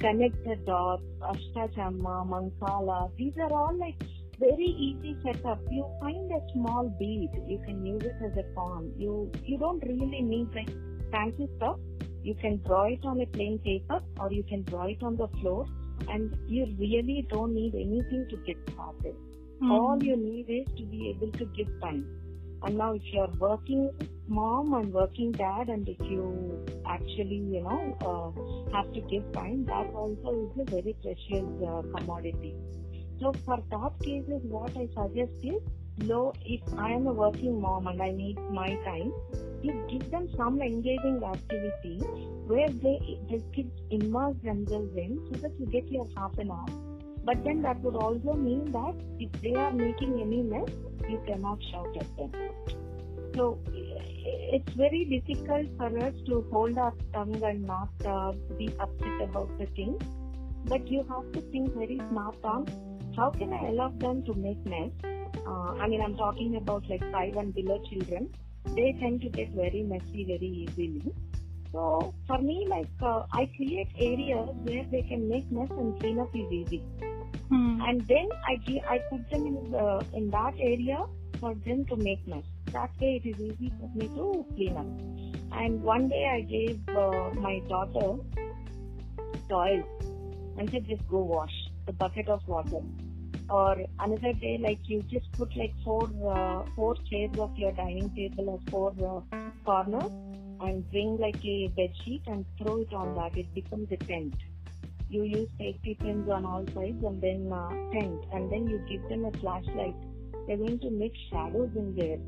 Connect 0.00 0.44
the 0.44 0.56
Dots, 0.64 1.02
Ashta 1.20 1.74
Chamma, 1.74 2.24
Mancala. 2.26 3.10
These 3.16 3.34
are 3.38 3.52
all 3.52 3.76
like 3.78 4.00
very 4.38 4.70
easy 4.86 5.16
setup. 5.22 5.60
You 5.70 5.86
find 6.00 6.30
a 6.32 6.40
small 6.52 6.88
bead, 6.98 7.30
you 7.46 7.58
can 7.66 7.84
use 7.84 8.02
it 8.02 8.16
as 8.24 8.36
a 8.36 8.44
pawn. 8.54 8.92
You 8.96 9.30
you 9.44 9.58
don't 9.58 9.82
really 9.86 10.22
need 10.22 10.54
like 10.54 10.70
fancy 11.10 11.48
stuff. 11.56 11.78
You 12.22 12.34
can 12.34 12.60
draw 12.66 12.84
it 12.84 13.04
on 13.04 13.20
a 13.20 13.26
plain 13.26 13.58
paper 13.58 14.00
or 14.20 14.32
you 14.32 14.42
can 14.42 14.62
draw 14.64 14.84
it 14.86 15.02
on 15.02 15.16
the 15.16 15.28
floor 15.40 15.66
and 16.08 16.36
you 16.46 16.66
really 16.78 17.26
don't 17.30 17.54
need 17.54 17.74
anything 17.74 18.26
to 18.30 18.36
get 18.46 18.56
started. 18.72 19.14
Mm-hmm. 19.14 19.72
All 19.72 20.02
you 20.02 20.16
need 20.16 20.48
is 20.48 20.66
to 20.76 20.84
be 20.84 21.10
able 21.10 21.32
to 21.32 21.44
give 21.46 21.68
time. 21.80 22.06
And 22.62 22.76
now, 22.76 22.92
if 22.92 23.02
you're 23.12 23.30
working 23.38 23.90
mom 24.26 24.74
and 24.74 24.92
working 24.92 25.30
dad, 25.32 25.68
and 25.68 25.88
if 25.88 26.00
you 26.00 26.64
actually, 26.86 27.42
you 27.52 27.62
know, 27.62 27.96
uh, 28.02 28.76
have 28.76 28.92
to 28.92 29.00
give 29.02 29.30
time, 29.32 29.64
that 29.66 29.86
also 29.94 30.50
is 30.50 30.60
a 30.60 30.70
very 30.70 30.96
precious 31.02 31.46
uh, 31.64 31.82
commodity. 31.96 32.56
So, 33.20 33.32
for 33.44 33.58
top 33.70 34.00
cases, 34.02 34.40
what 34.44 34.76
I 34.76 34.88
suggest 34.94 35.32
is, 35.42 35.60
low, 35.98 36.32
if 36.44 36.60
I 36.76 36.92
am 36.92 37.06
a 37.06 37.12
working 37.12 37.60
mom 37.60 37.86
and 37.88 38.00
I 38.00 38.10
need 38.10 38.38
my 38.50 38.68
time, 38.84 39.12
you 39.62 39.72
give 39.90 40.10
them 40.10 40.28
some 40.36 40.60
engaging 40.60 41.22
activity 41.24 41.98
where 42.46 42.68
they 42.68 43.18
the 43.28 43.42
kids 43.54 43.72
immerse 43.90 44.36
themselves 44.42 44.96
in 44.96 45.18
so 45.30 45.40
that 45.40 45.58
you 45.58 45.66
get 45.66 45.90
your 45.90 46.06
half 46.16 46.38
an 46.38 46.52
hour 46.52 46.66
But 47.24 47.42
then 47.44 47.62
that 47.62 47.80
would 47.82 47.96
also 47.96 48.34
mean 48.34 48.70
that 48.72 48.94
if 49.18 49.32
they 49.42 49.54
are 49.54 49.72
making 49.72 50.20
any 50.20 50.42
mess, 50.42 50.70
you 51.08 51.20
cannot 51.26 51.58
shout 51.70 51.96
at 51.96 52.16
them. 52.16 52.30
So 53.34 53.58
it's 54.54 54.72
very 54.72 55.04
difficult 55.04 55.66
for 55.76 55.98
us 55.98 56.14
to 56.26 56.46
hold 56.50 56.78
our 56.78 56.94
tongue 57.12 57.42
and 57.42 57.66
not 57.66 57.90
uh, 58.06 58.32
be 58.56 58.70
upset 58.80 59.20
about 59.22 59.58
the 59.58 59.66
thing. 59.66 60.00
But 60.64 60.88
you 60.88 61.04
have 61.10 61.30
to 61.32 61.40
think 61.50 61.74
very 61.74 62.00
smart 62.10 62.36
on 62.44 62.66
how 63.18 63.30
can 63.30 63.52
I 63.52 63.68
allow 63.68 63.88
them 63.88 64.22
to 64.26 64.34
make 64.34 64.64
mess. 64.64 64.90
Uh, 65.46 65.72
I 65.82 65.88
mean, 65.88 66.00
I'm 66.00 66.16
talking 66.16 66.56
about 66.56 66.88
like 66.88 67.02
five 67.10 67.36
and 67.36 67.52
below 67.54 67.82
children. 67.90 68.30
They 68.76 68.96
tend 69.00 69.22
to 69.22 69.28
get 69.28 69.50
very 69.50 69.82
messy 69.82 70.24
very 70.24 70.50
easily. 70.62 71.12
So 71.72 72.14
for 72.26 72.38
me, 72.38 72.66
like 72.68 72.88
uh, 73.02 73.24
I 73.32 73.50
create 73.56 73.88
areas 73.98 74.48
where 74.62 74.84
they 74.90 75.02
can 75.02 75.28
make 75.28 75.50
mess 75.50 75.68
and 75.70 75.98
clean 76.00 76.20
up 76.20 76.34
is 76.34 76.52
easy. 76.52 76.84
Hmm. 77.48 77.80
And 77.88 78.06
then 78.06 78.28
I 78.46 78.54
I 78.94 78.98
put 79.10 79.28
them 79.30 79.46
in 79.46 79.70
the, 79.72 80.04
in 80.14 80.30
that 80.30 80.54
area 80.60 81.04
for 81.40 81.54
them 81.66 81.84
to 81.86 81.96
make 81.96 82.26
mess. 82.26 82.44
That 82.72 82.90
way 83.00 83.20
it 83.22 83.28
is 83.28 83.40
easy 83.40 83.72
for 83.80 83.90
me 83.94 84.08
to 84.08 84.46
clean 84.54 84.76
up. 84.76 85.58
And 85.60 85.82
one 85.82 86.08
day 86.08 86.24
I 86.36 86.40
gave 86.42 86.80
uh, 86.88 87.30
my 87.46 87.60
daughter 87.68 88.22
toys 89.48 89.84
and 90.58 90.70
said 90.70 90.86
just 90.86 91.06
go 91.08 91.22
wash 91.34 91.54
the 91.86 91.92
bucket 91.92 92.28
of 92.28 92.46
water. 92.46 92.82
Or 93.50 93.76
another 93.98 94.32
day 94.34 94.58
like 94.60 94.80
you 94.88 95.02
just 95.10 95.30
put 95.32 95.56
like 95.56 95.74
four 95.82 96.04
uh, 96.04 96.64
four 96.76 96.96
chairs 97.10 97.38
of 97.38 97.56
your 97.56 97.72
dining 97.72 98.10
table 98.14 98.50
or 98.50 98.60
four 98.70 98.94
uh, 99.32 99.50
corners 99.64 100.12
and 100.60 100.90
bring 100.90 101.16
like 101.18 101.42
a 101.44 101.68
bed 101.68 101.92
sheet 102.04 102.22
and 102.26 102.44
throw 102.58 102.78
it 102.78 102.92
on 102.92 103.14
that. 103.14 103.36
It 103.38 103.52
becomes 103.54 103.90
a 103.90 103.96
tent. 103.96 104.34
You 105.08 105.22
use 105.22 105.48
safety 105.58 105.96
pins 105.98 106.28
on 106.28 106.44
all 106.44 106.66
sides 106.74 107.02
and 107.02 107.22
then 107.22 107.50
uh, 107.50 107.70
tent 107.92 108.24
and 108.32 108.52
then 108.52 108.66
you 108.66 108.78
give 108.88 109.08
them 109.08 109.24
a 109.24 109.32
flashlight. 109.38 109.94
They're 110.46 110.58
going 110.58 110.80
to 110.80 110.90
make 110.90 111.14
shadows 111.30 111.70
in 111.74 111.94
there. 111.96 112.18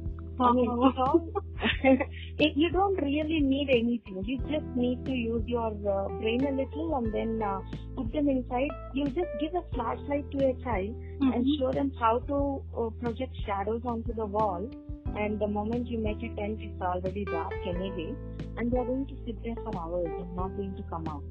It 2.39 2.53
you 2.57 2.71
don't 2.71 3.01
really 3.03 3.41
need 3.41 3.69
anything. 3.71 4.23
You 4.25 4.39
just 4.39 4.67
need 4.75 5.05
to 5.05 5.13
use 5.13 5.43
your 5.47 5.69
uh, 5.69 6.09
brain 6.21 6.47
a 6.47 6.53
little 6.53 6.97
and 6.97 7.13
then 7.13 7.43
uh, 7.43 7.61
put 7.97 8.13
them 8.13 8.29
inside. 8.29 8.71
You 8.95 9.05
just 9.07 9.29
give 9.41 9.55
a 9.55 9.63
flashlight 9.75 10.31
to 10.33 10.39
a 10.49 10.55
child 10.65 10.95
and 11.21 11.45
Mhm. 11.45 11.59
show 11.59 11.73
them 11.73 11.91
how 12.01 12.19
to 12.31 12.39
uh, 12.77 12.91
project 13.03 13.37
shadows 13.47 13.83
onto 13.85 14.15
the 14.15 14.27
wall. 14.27 14.69
And 15.17 15.39
the 15.41 15.49
moment 15.49 15.89
you 15.89 15.99
make 15.99 16.23
a 16.23 16.35
tent, 16.37 16.61
it's 16.61 16.81
already 16.81 17.25
dark 17.25 17.53
anyway. 17.67 18.15
And 18.57 18.71
they're 18.71 18.85
going 18.85 19.07
to 19.07 19.17
sit 19.27 19.43
there 19.45 19.57
for 19.65 19.77
hours 19.83 20.09
and 20.21 20.37
not 20.37 20.57
going 20.57 20.75
to 20.77 20.83
come 20.85 21.09
out. 21.09 21.25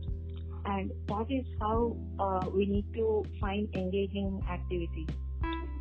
And 0.65 0.91
that 1.07 1.31
is 1.31 1.45
how 1.59 1.95
uh, 2.19 2.49
we 2.53 2.65
need 2.65 2.85
to 2.93 3.23
find 3.39 3.73
engaging 3.75 4.41
activities. 4.49 5.07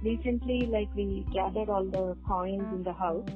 Recently, 0.02 0.66
like 0.66 0.88
we 0.94 1.26
gathered 1.32 1.68
all 1.68 1.84
the 1.84 2.16
coins 2.26 2.62
in 2.72 2.82
the 2.84 2.92
house. 2.92 3.28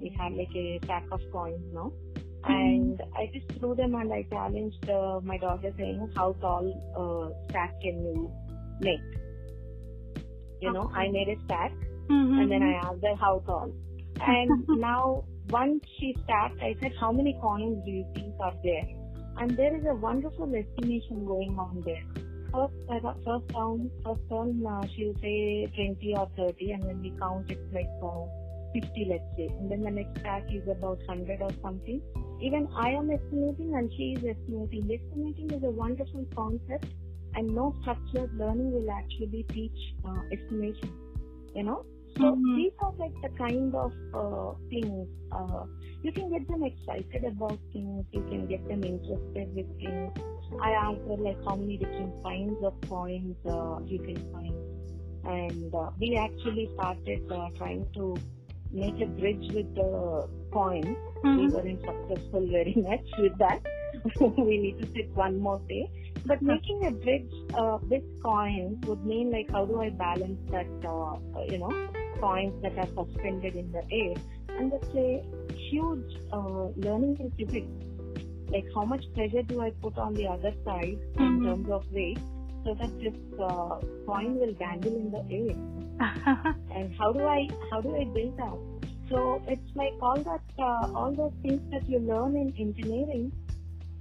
We 0.00 0.14
had 0.18 0.32
like 0.32 0.54
a 0.54 0.78
stack 0.84 1.04
of 1.12 1.20
coins 1.32 1.62
now. 1.72 1.92
And 2.44 3.00
I 3.16 3.30
just 3.34 3.58
threw 3.58 3.74
them 3.74 3.94
and 3.94 4.12
I 4.12 4.22
challenged 4.30 4.88
uh, 4.88 5.20
my 5.22 5.36
daughter 5.38 5.72
saying, 5.76 6.10
how 6.16 6.32
tall 6.40 6.64
uh, 6.96 7.48
stack 7.50 7.72
can 7.82 8.02
you 8.02 8.30
make? 8.80 9.00
You 10.60 10.72
know, 10.72 10.90
I 10.94 11.08
made 11.10 11.28
a 11.28 11.36
stack 11.44 11.72
Mhm. 12.08 12.40
and 12.40 12.50
then 12.50 12.62
I 12.62 12.72
asked 12.72 13.02
her 13.02 13.14
how 13.16 13.40
tall. 13.46 13.72
And 14.20 14.50
now 14.68 15.24
once 15.50 15.84
she 15.98 16.14
stacked, 16.24 16.60
I 16.62 16.74
said, 16.80 16.92
how 17.00 17.12
many 17.12 17.38
coins 17.40 17.84
do 17.84 17.90
you 17.90 18.06
think 18.14 18.34
are 18.40 18.54
there? 18.62 18.86
And 19.38 19.50
there 19.56 19.74
is 19.76 19.84
a 19.86 19.94
wonderful 19.94 20.54
estimation 20.54 21.24
going 21.26 21.58
on 21.58 21.82
there. 21.84 22.04
First, 22.52 22.74
I 22.90 22.98
got 22.98 23.16
first 23.24 23.46
down, 23.48 23.90
first 24.04 24.20
turn, 24.28 24.66
uh, 24.66 24.82
she'll 24.94 25.14
say 25.22 25.70
20 25.74 26.14
or 26.16 26.28
30, 26.36 26.72
and 26.72 26.84
when 26.84 27.00
we 27.00 27.12
count, 27.20 27.48
it's 27.48 27.72
like 27.72 27.88
uh, 28.02 28.26
50, 28.74 29.06
let's 29.08 29.22
say. 29.36 29.46
And 29.46 29.70
then 29.70 29.82
the 29.82 29.90
next 29.90 30.18
stack 30.20 30.44
is 30.50 30.66
about 30.66 30.98
100 31.06 31.42
or 31.42 31.50
something. 31.62 32.02
Even 32.42 32.68
I 32.74 32.90
am 32.90 33.10
estimating 33.10 33.74
and 33.76 33.92
she 33.96 34.16
is 34.16 34.24
estimating. 34.24 34.82
Estimating 34.90 35.50
is 35.52 35.62
a 35.62 35.70
wonderful 35.70 36.26
concept, 36.34 36.86
and 37.34 37.54
no 37.54 37.74
structured 37.82 38.36
learning 38.36 38.72
will 38.72 38.90
actually 38.90 39.44
teach 39.50 39.94
uh, 40.04 40.20
estimation. 40.32 40.90
You 41.54 41.62
know, 41.64 41.84
so 42.18 42.38
Mhm. 42.38 42.54
these 42.54 42.72
are 42.80 42.92
like 42.98 43.14
the 43.22 43.30
kind 43.38 43.74
of 43.74 43.92
uh, 44.12 44.52
things 44.70 45.08
uh, 45.32 45.64
you 46.02 46.12
can 46.12 46.30
get 46.30 46.46
them 46.48 46.62
excited 46.64 47.24
about 47.24 47.58
things. 47.72 48.04
You 48.12 48.22
can 48.28 48.46
get 48.46 48.66
them 48.68 48.84
interested 48.84 49.48
with 49.54 49.66
things. 49.78 50.10
I 50.60 50.70
asked 50.72 51.02
her 51.08 51.16
like 51.16 51.38
how 51.46 51.56
many 51.56 51.76
different 51.78 52.14
kinds 52.24 52.58
of 52.62 52.74
coins 52.88 53.36
uh, 53.46 53.78
you 53.84 54.00
can 54.00 54.22
find, 54.32 54.54
and 55.24 55.74
uh, 55.74 55.90
we 55.98 56.16
actually 56.16 56.70
started 56.74 57.20
uh, 57.30 57.48
trying 57.56 57.86
to 57.94 58.22
make 58.72 59.00
a 59.00 59.06
bridge 59.06 59.46
with 59.52 59.74
the 59.74 60.26
coins. 60.52 60.96
We 61.34 61.48
Mhm. 61.48 61.50
weren't 61.50 61.80
successful 61.84 62.46
very 62.50 62.74
much 62.88 63.06
with 63.18 63.38
that. 63.38 63.60
we 64.20 64.58
need 64.58 64.78
to 64.78 64.86
sit 64.94 65.10
one 65.14 65.38
more 65.40 65.60
day. 65.68 65.90
But 66.24 66.42
making 66.42 66.86
a 66.86 66.90
bridge 66.92 67.32
uh, 67.54 67.78
with 67.82 68.02
coins 68.22 68.78
would 68.86 69.04
mean 69.04 69.30
like 69.32 69.46
how 69.52 69.64
do 69.66 69.80
I 69.80 69.90
balance 69.90 70.40
that, 70.50 70.68
uh, 70.88 71.14
you 71.48 71.58
know, 71.58 71.76
coins 72.20 72.54
that 72.62 72.76
are 72.78 72.88
suspended 73.04 73.54
in 73.56 73.70
the 73.72 73.82
air. 73.92 74.14
And 74.58 74.72
that's 74.72 74.94
a 74.94 75.22
huge 75.70 76.10
uh, 76.32 76.68
learning 76.76 77.16
in 77.20 77.30
physics. 77.38 77.68
Like 78.50 78.64
how 78.74 78.84
much 78.84 79.04
pressure 79.14 79.42
do 79.42 79.60
I 79.60 79.70
put 79.82 79.96
on 79.98 80.14
the 80.14 80.26
other 80.26 80.52
side 80.64 80.98
in 81.18 81.40
Mhm. 81.40 81.44
terms 81.44 81.70
of 81.70 81.84
weight 81.92 82.18
so 82.64 82.74
that 82.80 82.90
this 83.00 83.14
uh, 83.38 83.80
coin 84.06 84.38
will 84.40 84.52
dangle 84.54 84.94
in 85.02 85.10
the 85.10 85.22
air 85.40 85.56
and 86.76 86.94
how 86.98 87.12
do 87.12 87.24
I 87.26 87.48
how 87.70 87.80
do 87.80 87.94
I 87.96 88.04
build 88.14 88.36
that? 88.38 88.58
So 89.10 89.42
it's 89.48 89.70
like 89.74 89.94
all 90.00 90.22
that 90.30 90.42
uh, 90.58 90.86
all 90.94 91.12
those 91.12 91.32
things 91.42 91.60
that 91.72 91.88
you 91.88 91.98
learn 92.00 92.36
in 92.36 92.52
engineering, 92.58 93.32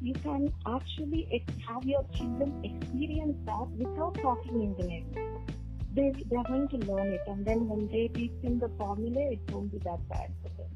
you 0.02 0.14
can 0.24 0.52
actually 0.68 1.28
have 1.68 1.84
your 1.86 2.04
children 2.18 2.54
experience 2.64 3.38
that 3.46 3.68
without 3.78 4.16
talking 4.22 4.62
engineering. 4.70 5.16
They 5.94 6.12
they 6.30 6.36
are 6.38 6.44
going 6.44 6.68
to 6.70 6.78
learn 6.78 7.08
it, 7.14 7.22
and 7.28 7.46
then 7.46 7.68
when 7.68 7.88
they 7.88 8.08
teach 8.10 8.32
them 8.44 8.60
the 8.60 8.70
formula, 8.78 9.22
it 9.32 9.40
won't 9.52 9.72
be 9.72 9.80
that 9.80 10.08
bad 10.10 10.32
for 10.44 10.50
them. 10.58 10.70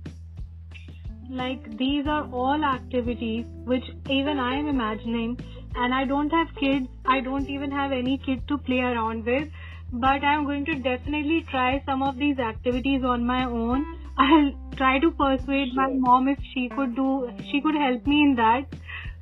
like 1.29 1.77
these 1.77 2.07
are 2.13 2.23
all 2.31 2.63
activities 2.69 3.45
which 3.65 3.85
even 4.09 4.39
I 4.39 4.55
am 4.55 4.67
imagining 4.67 5.37
and 5.75 5.93
I 5.93 6.03
don't 6.05 6.29
have 6.29 6.49
kids 6.59 6.87
I 7.05 7.21
don't 7.21 7.49
even 7.49 7.71
have 7.71 7.91
any 7.91 8.17
kid 8.17 8.41
to 8.49 8.57
play 8.57 8.79
around 8.79 9.25
with 9.25 9.47
but 9.91 10.23
I'm 10.31 10.43
going 10.45 10.65
to 10.65 10.75
definitely 10.75 11.45
try 11.49 11.81
some 11.85 12.03
of 12.03 12.17
these 12.17 12.39
activities 12.39 13.03
on 13.03 13.25
my 13.25 13.45
own 13.45 13.85
I'll 14.17 14.51
try 14.75 14.99
to 14.99 15.11
persuade 15.11 15.73
my 15.73 15.87
mom 16.07 16.27
if 16.27 16.39
she 16.53 16.67
could 16.75 16.95
do 16.95 17.09
she 17.51 17.61
could 17.61 17.75
help 17.75 18.05
me 18.05 18.21
in 18.23 18.35
that 18.35 18.65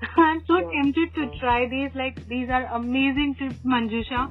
I'm 0.17 0.41
so 0.47 0.57
Sure. 0.57 0.71
tempted 0.73 1.13
to 1.15 1.29
try 1.39 1.67
these 1.67 1.91
like 1.93 2.27
these 2.27 2.49
are 2.49 2.65
amazing 2.81 3.35
tips 3.39 3.59
Manjusha 3.75 4.25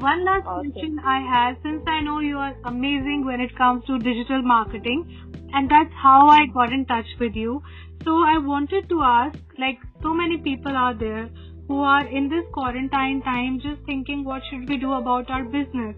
one 0.00 0.24
last 0.24 0.46
Awesome. 0.46 0.72
question 0.72 0.98
I 1.04 1.20
have 1.20 1.56
since 1.62 1.82
I 1.86 2.00
know 2.00 2.20
you 2.20 2.38
are 2.38 2.54
amazing 2.64 3.24
when 3.24 3.40
it 3.40 3.56
comes 3.56 3.84
to 3.86 3.98
digital 3.98 4.42
marketing 4.42 5.04
and 5.52 5.70
that's 5.70 5.92
how 6.02 6.28
I 6.28 6.46
got 6.52 6.72
in 6.72 6.86
touch 6.86 7.06
with 7.18 7.34
you. 7.34 7.62
So 8.04 8.22
I 8.22 8.38
wanted 8.38 8.88
to 8.88 9.02
ask, 9.02 9.38
like 9.58 9.78
so 10.02 10.14
many 10.14 10.38
people 10.38 10.76
out 10.76 10.98
there 11.00 11.28
who 11.66 11.80
are 11.80 12.06
in 12.06 12.28
this 12.28 12.44
quarantine 12.52 13.20
time 13.22 13.60
just 13.60 13.82
thinking 13.86 14.24
what 14.24 14.42
should 14.50 14.68
we 14.68 14.76
do 14.78 14.92
about 14.92 15.30
our 15.30 15.44
business. 15.44 15.96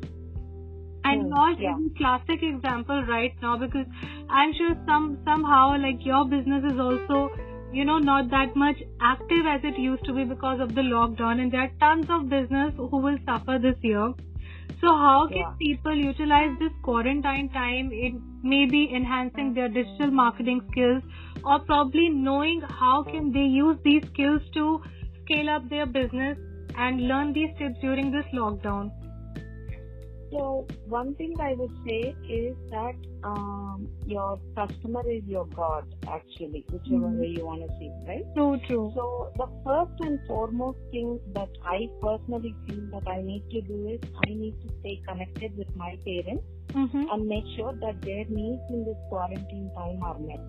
And 1.05 1.23
Hmm, 1.23 1.35
yours 1.35 1.57
yeah. 1.59 1.77
a 1.77 1.99
classic 1.99 2.43
example 2.43 3.05
right 3.05 3.35
now 3.43 3.57
because 3.59 3.87
I'm 4.29 4.53
sure 4.55 4.75
some 4.87 5.19
somehow 5.25 5.77
like 5.79 6.05
your 6.05 6.25
business 6.27 6.65
is 6.73 6.79
also 6.79 7.31
you 7.73 7.85
know 7.85 7.99
not 7.99 8.31
that 8.31 8.57
much 8.57 8.83
active 9.01 9.47
as 9.47 9.61
it 9.65 9.79
used 9.79 10.05
to 10.05 10.15
be 10.15 10.25
because 10.25 10.61
of 10.61 10.75
the 10.75 10.83
lockdown 10.83 11.41
and 11.41 11.53
there 11.53 11.63
are 11.63 11.73
tons 11.81 12.11
of 12.11 12.29
business 12.29 12.75
who 12.77 12.97
will 12.97 13.19
suffer 13.25 13.59
this 13.59 13.77
year. 13.83 14.13
So 14.81 14.89
how 14.97 15.29
can 15.29 15.47
Yeah. 15.47 15.55
people 15.59 15.95
utilize 15.95 16.59
this 16.59 16.73
quarantine 16.83 17.49
time 17.51 17.93
in 17.93 18.21
maybe 18.43 18.83
enhancing 19.01 19.53
their 19.55 19.69
digital 19.69 20.11
marketing 20.11 20.63
skills 20.71 21.03
or 21.45 21.59
probably 21.61 22.09
knowing 22.09 22.63
how 22.83 23.03
can 23.03 23.33
they 23.33 23.47
use 23.57 23.77
these 23.85 24.07
skills 24.13 24.43
to 24.55 24.83
scale 25.25 25.51
up 25.51 25.69
their 25.69 25.87
business 25.87 26.39
and 26.77 27.09
learn 27.09 27.33
these 27.33 27.51
tips 27.59 27.79
during 27.81 28.11
this 28.11 28.27
lockdown? 28.33 28.91
So 30.31 30.67
one 30.87 31.15
thing 31.17 31.35
I 31.41 31.55
would 31.55 31.73
say 31.87 32.17
is 32.29 32.57
that 32.71 32.95
um, 33.25 33.89
your 34.07 34.41
customer 34.57 35.03
is 35.11 35.25
your 35.25 35.47
god, 35.47 35.85
actually, 36.09 36.65
whichever 36.71 37.09
Mhm. 37.09 37.19
way 37.21 37.29
you 37.37 37.45
want 37.47 37.63
to 37.63 37.69
see, 37.79 37.87
it, 37.87 38.09
right? 38.09 38.27
True, 38.35 38.59
true. 38.67 38.93
So 38.95 39.33
the 39.37 39.47
first 39.65 39.93
and 40.01 40.21
foremost 40.27 40.79
thing 40.93 41.21
that 41.35 41.51
I 41.65 41.89
personally 42.01 42.55
feel 42.67 42.87
that 42.93 43.09
I 43.09 43.21
need 43.23 43.45
to 43.51 43.61
do 43.63 43.89
is 43.89 44.01
I 44.27 44.31
need 44.35 44.61
to 44.63 44.69
stay 44.81 45.01
connected 45.09 45.57
with 45.57 45.75
my 45.77 45.97
parents 46.07 46.45
Mm-hmm. 46.75 47.05
and 47.11 47.27
make 47.27 47.45
sure 47.57 47.73
that 47.83 48.01
their 48.03 48.25
needs 48.29 48.63
in 48.71 48.85
this 48.85 48.97
quarantine 49.09 49.71
time 49.77 50.03
are 50.03 50.19
met 50.19 50.41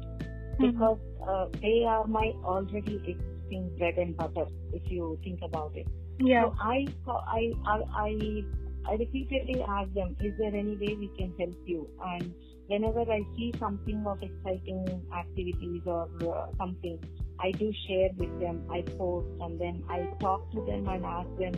because 0.60 1.00
uh, 1.28 1.46
they 1.62 1.84
are 1.88 2.06
my 2.08 2.32
already 2.44 3.02
existing 3.06 3.72
bread 3.78 3.96
and 3.98 4.16
butter 4.16 4.46
if 4.74 4.84
you 4.90 5.18
think 5.24 5.40
about 5.44 5.72
it. 5.76 5.88
Yeah. 6.20 6.44
So 6.44 6.54
I, 6.60 6.88
I, 7.08 7.52
I, 7.66 7.80
I 7.96 8.44
I 8.88 8.94
repeatedly 8.94 9.64
ask 9.68 9.94
them, 9.94 10.16
is 10.20 10.34
there 10.38 10.56
any 10.56 10.76
way 10.76 10.96
we 11.00 11.12
can 11.18 11.34
help 11.40 11.56
you? 11.66 11.88
And 12.04 12.34
whenever 12.68 13.02
I 13.02 13.22
see 13.36 13.54
something 13.60 14.04
of 14.06 14.22
exciting 14.22 15.02
activities 15.16 15.82
or 15.86 16.10
uh, 16.24 16.48
something, 16.58 17.00
I 17.40 17.52
do 17.52 17.72
share 17.88 18.10
with 18.18 18.40
them. 18.40 18.68
I 18.72 18.84
post 18.98 19.28
and 19.42 19.60
then 19.60 19.84
I 19.90 20.08
talk 20.20 20.52
to 20.52 20.62
them 20.66 20.88
and 20.88 21.06
ask 21.06 21.30
them 21.38 21.54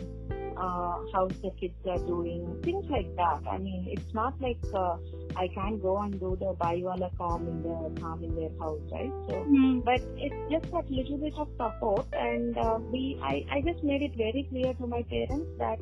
uh, 0.56 0.96
how 1.12 1.28
the 1.42 1.50
kids 1.60 1.74
are 1.88 1.98
doing, 1.98 2.60
things 2.62 2.84
like 2.88 3.14
that. 3.16 3.40
I 3.50 3.58
mean, 3.58 3.86
it's 3.90 4.14
not 4.14 4.40
like 4.40 4.58
uh, 4.72 4.96
I 5.36 5.48
can't 5.48 5.82
go 5.82 5.98
and 5.98 6.18
do 6.18 6.36
the 6.38 6.54
Baiwala 6.54 7.10
calm 7.18 7.46
in 7.48 7.62
the 7.62 8.00
calm 8.00 8.22
in 8.22 8.34
their 8.36 8.50
house, 8.60 8.80
right? 8.92 9.12
So, 9.28 9.44
Mm. 9.44 9.84
but 9.84 10.00
it's 10.16 10.50
just 10.50 10.72
that 10.72 10.90
little 10.90 11.18
bit 11.18 11.34
of 11.36 11.48
support, 11.58 12.06
and 12.12 12.56
uh, 12.56 12.78
we, 12.92 13.18
I, 13.22 13.44
I 13.50 13.60
just 13.62 13.82
made 13.82 14.02
it 14.02 14.16
very 14.16 14.46
clear 14.48 14.74
to 14.74 14.86
my 14.86 15.02
parents 15.02 15.50
that 15.58 15.78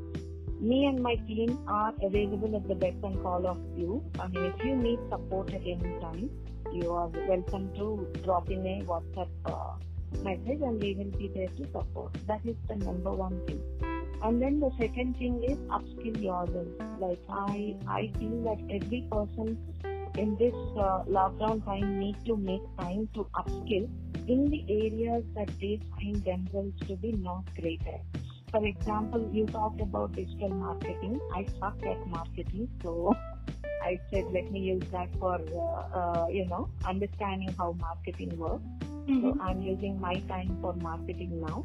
me 0.63 0.87
and 0.87 1.03
my 1.03 1.17
team 1.27 1.59
are 1.67 1.93
available 2.03 2.55
at 2.55 2.69
the 2.69 2.75
beck 2.77 2.95
and 3.03 3.21
call 3.21 3.47
of 3.49 3.59
you. 3.77 4.01
I 4.21 4.29
mean, 4.29 4.45
if 4.45 4.65
you 4.65 4.77
need 4.77 5.01
support 5.11 5.53
at 5.53 5.63
any 5.63 5.99
time, 6.01 6.31
you 6.73 6.93
are 6.93 7.09
welcome 7.29 7.73
to 7.75 8.07
drop 8.23 8.49
in 8.49 8.65
a 8.65 8.85
WhatsApp 8.85 9.29
uh, 9.45 9.75
message, 10.23 10.61
and 10.63 10.81
we 10.81 10.95
will 10.95 11.19
be 11.19 11.29
there 11.35 11.49
to 11.49 11.65
support. 11.73 12.17
That 12.29 12.47
is 12.47 12.55
the 12.69 12.77
number 12.77 13.11
one 13.11 13.45
thing. 13.47 13.61
And 14.23 14.41
then 14.41 14.61
the 14.61 14.71
second 14.79 15.17
thing 15.17 15.43
is 15.43 15.59
upskill 15.79 16.23
yourself. 16.23 16.69
Like 17.01 17.19
I, 17.29 17.75
I 17.89 18.13
feel 18.21 18.41
that 18.45 18.59
every 18.71 19.09
person 19.11 19.59
in 20.17 20.37
this 20.37 20.55
uh, 20.79 21.03
lockdown 21.09 21.65
time 21.65 21.99
need 21.99 22.25
to 22.27 22.37
make 22.37 22.63
time 22.79 23.09
to 23.15 23.27
upskill 23.35 23.89
in 24.29 24.49
the 24.49 24.65
areas 24.69 25.25
that 25.35 25.49
they 25.61 25.81
find 25.97 26.25
themselves 26.25 26.79
to 26.87 26.95
be 26.95 27.13
not 27.13 27.43
great 27.61 27.83
at. 27.85 28.22
For 28.53 28.65
example, 28.65 29.29
you 29.33 29.47
talked 29.47 29.81
about 29.81 30.13
digital 30.13 30.51
marketing. 30.51 31.19
I 31.35 31.47
suck 31.59 31.77
at 31.87 32.07
marketing, 32.07 32.69
so 32.83 33.17
I 33.83 33.99
said 34.11 34.27
let 34.33 34.51
me 34.53 34.61
use 34.61 34.85
that 34.93 35.09
for 35.19 35.37
uh, 35.37 35.99
uh, 36.01 36.27
you 36.31 36.47
know 36.47 36.69
understanding 36.87 37.55
how 37.59 37.73
marketing 37.81 38.37
works. 38.39 38.63
Mhm. 39.09 39.23
So 39.23 39.41
I'm 39.41 39.63
using 39.63 40.01
my 40.01 40.15
time 40.33 40.59
for 40.61 40.75
marketing 40.75 41.41
now. 41.41 41.65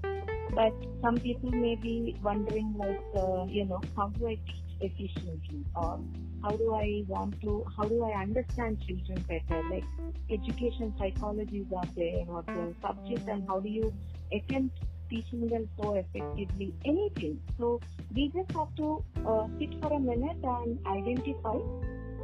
But 0.56 0.74
some 1.02 1.18
people 1.18 1.52
may 1.52 1.76
be 1.76 2.16
wondering 2.24 2.74
like, 2.78 3.02
uh, 3.16 3.46
you 3.48 3.66
know, 3.66 3.82
how 3.96 4.08
do 4.10 4.28
I 4.28 4.36
teach 4.48 4.64
efficiently 4.80 5.66
or 5.76 6.00
how 6.42 6.52
do 6.52 6.74
I 6.74 7.04
want 7.08 7.40
to, 7.42 7.66
how 7.76 7.84
do 7.84 8.04
I 8.06 8.14
understand 8.22 8.82
children 8.82 9.24
better? 9.28 9.62
Like 9.70 9.84
education 10.30 10.94
psychologies 11.00 11.72
are 11.74 11.90
there 11.96 12.26
or 12.28 12.44
the 12.48 12.74
subject 12.82 13.28
and 13.28 13.46
how 13.48 13.60
do 13.60 13.70
you 13.70 13.94
attempt 14.32 14.80
teaching 15.10 15.48
them 15.50 15.70
so 15.80 15.94
effectively? 15.96 16.74
Anything. 16.86 17.40
So 17.58 17.80
we 18.14 18.32
just 18.34 18.52
have 18.56 18.74
to 18.78 19.04
uh, 19.26 19.48
sit 19.60 19.70
for 19.82 19.94
a 19.94 20.00
minute 20.00 20.38
and 20.44 20.80
identify 20.88 21.58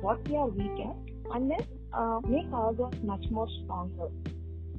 what 0.01 0.27
we 0.27 0.35
are 0.35 0.47
weak 0.47 0.79
at 0.79 0.95
and 1.35 1.49
then 1.51 1.65
uh, 1.93 2.19
make 2.27 2.51
ourselves 2.53 2.97
much 3.03 3.25
more 3.31 3.47
stronger 3.63 4.09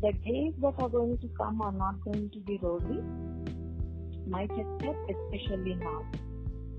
the 0.05 0.13
days 0.25 0.53
that 0.61 0.75
are 0.79 0.89
going 0.89 1.17
to 1.19 1.29
come 1.39 1.63
are 1.63 1.73
not 1.73 2.01
going 2.05 2.29
to 2.31 2.41
be 2.41 2.59
rosy. 2.63 3.01
My 4.27 4.47
step, 4.47 4.97
especially 5.15 5.75
now. 5.77 6.05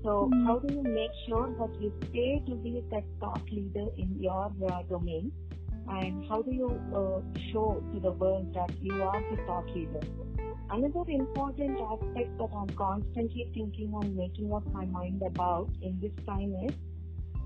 So, 0.04 0.12
Mhm. 0.26 0.46
how 0.46 0.58
do 0.60 0.72
you 0.74 0.82
make 0.82 1.14
sure 1.26 1.48
that 1.58 1.80
you 1.80 1.92
stay 2.08 2.42
to 2.46 2.54
be 2.66 2.84
that 2.90 3.04
thought 3.20 3.50
leader 3.50 3.86
in 3.96 4.16
your 4.20 4.44
uh, 4.70 4.82
domain? 4.84 5.32
And 5.88 6.24
how 6.28 6.42
do 6.42 6.52
you 6.52 6.70
uh, 7.00 7.20
show 7.50 7.66
to 7.92 8.00
the 8.00 8.12
world 8.12 8.54
that 8.54 8.70
you 8.80 9.02
are 9.02 9.20
the 9.30 9.36
thought 9.46 9.74
leader? 9.74 10.04
Another 10.70 11.04
important 11.08 11.78
aspect 11.80 12.38
that 12.38 12.48
I'm 12.56 12.68
constantly 12.76 13.50
thinking 13.54 13.92
and 14.00 14.16
making 14.16 14.52
up 14.52 14.66
my 14.72 14.84
mind 14.86 15.22
about 15.22 15.68
in 15.80 15.98
this 16.00 16.12
time 16.26 16.54
is 16.64 16.74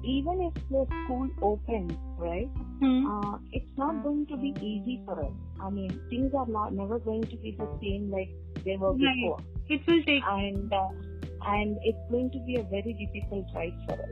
even 0.02 0.40
if 0.50 0.54
the 0.70 0.87
school 1.04 1.28
opens, 1.42 1.92
right? 2.16 2.48
Mm. 2.83 3.04
uh, 3.06 3.38
it's 3.52 3.70
not 3.76 4.02
going 4.02 4.26
to 4.26 4.37
be 4.38 4.54
easy 4.62 5.02
for 5.04 5.22
us. 5.22 5.33
I 5.61 5.68
mean, 5.68 5.90
things 6.09 6.33
are 6.35 6.46
not 6.46 6.72
never 6.72 6.98
going 6.98 7.22
to 7.24 7.37
be 7.37 7.54
the 7.59 7.68
same 7.83 8.11
like 8.11 8.30
they 8.64 8.76
were 8.78 8.92
Right. 8.92 9.14
before, 9.14 9.40
It 9.68 9.87
will 9.87 10.02
take. 10.04 10.22
and 10.26 10.72
uh, 10.72 10.88
and 11.46 11.76
it's 11.85 12.11
going 12.11 12.30
to 12.30 12.38
be 12.46 12.56
a 12.56 12.62
very 12.62 12.94
difficult 12.94 13.46
ride 13.54 13.76
for 13.87 13.94
us. 13.94 14.09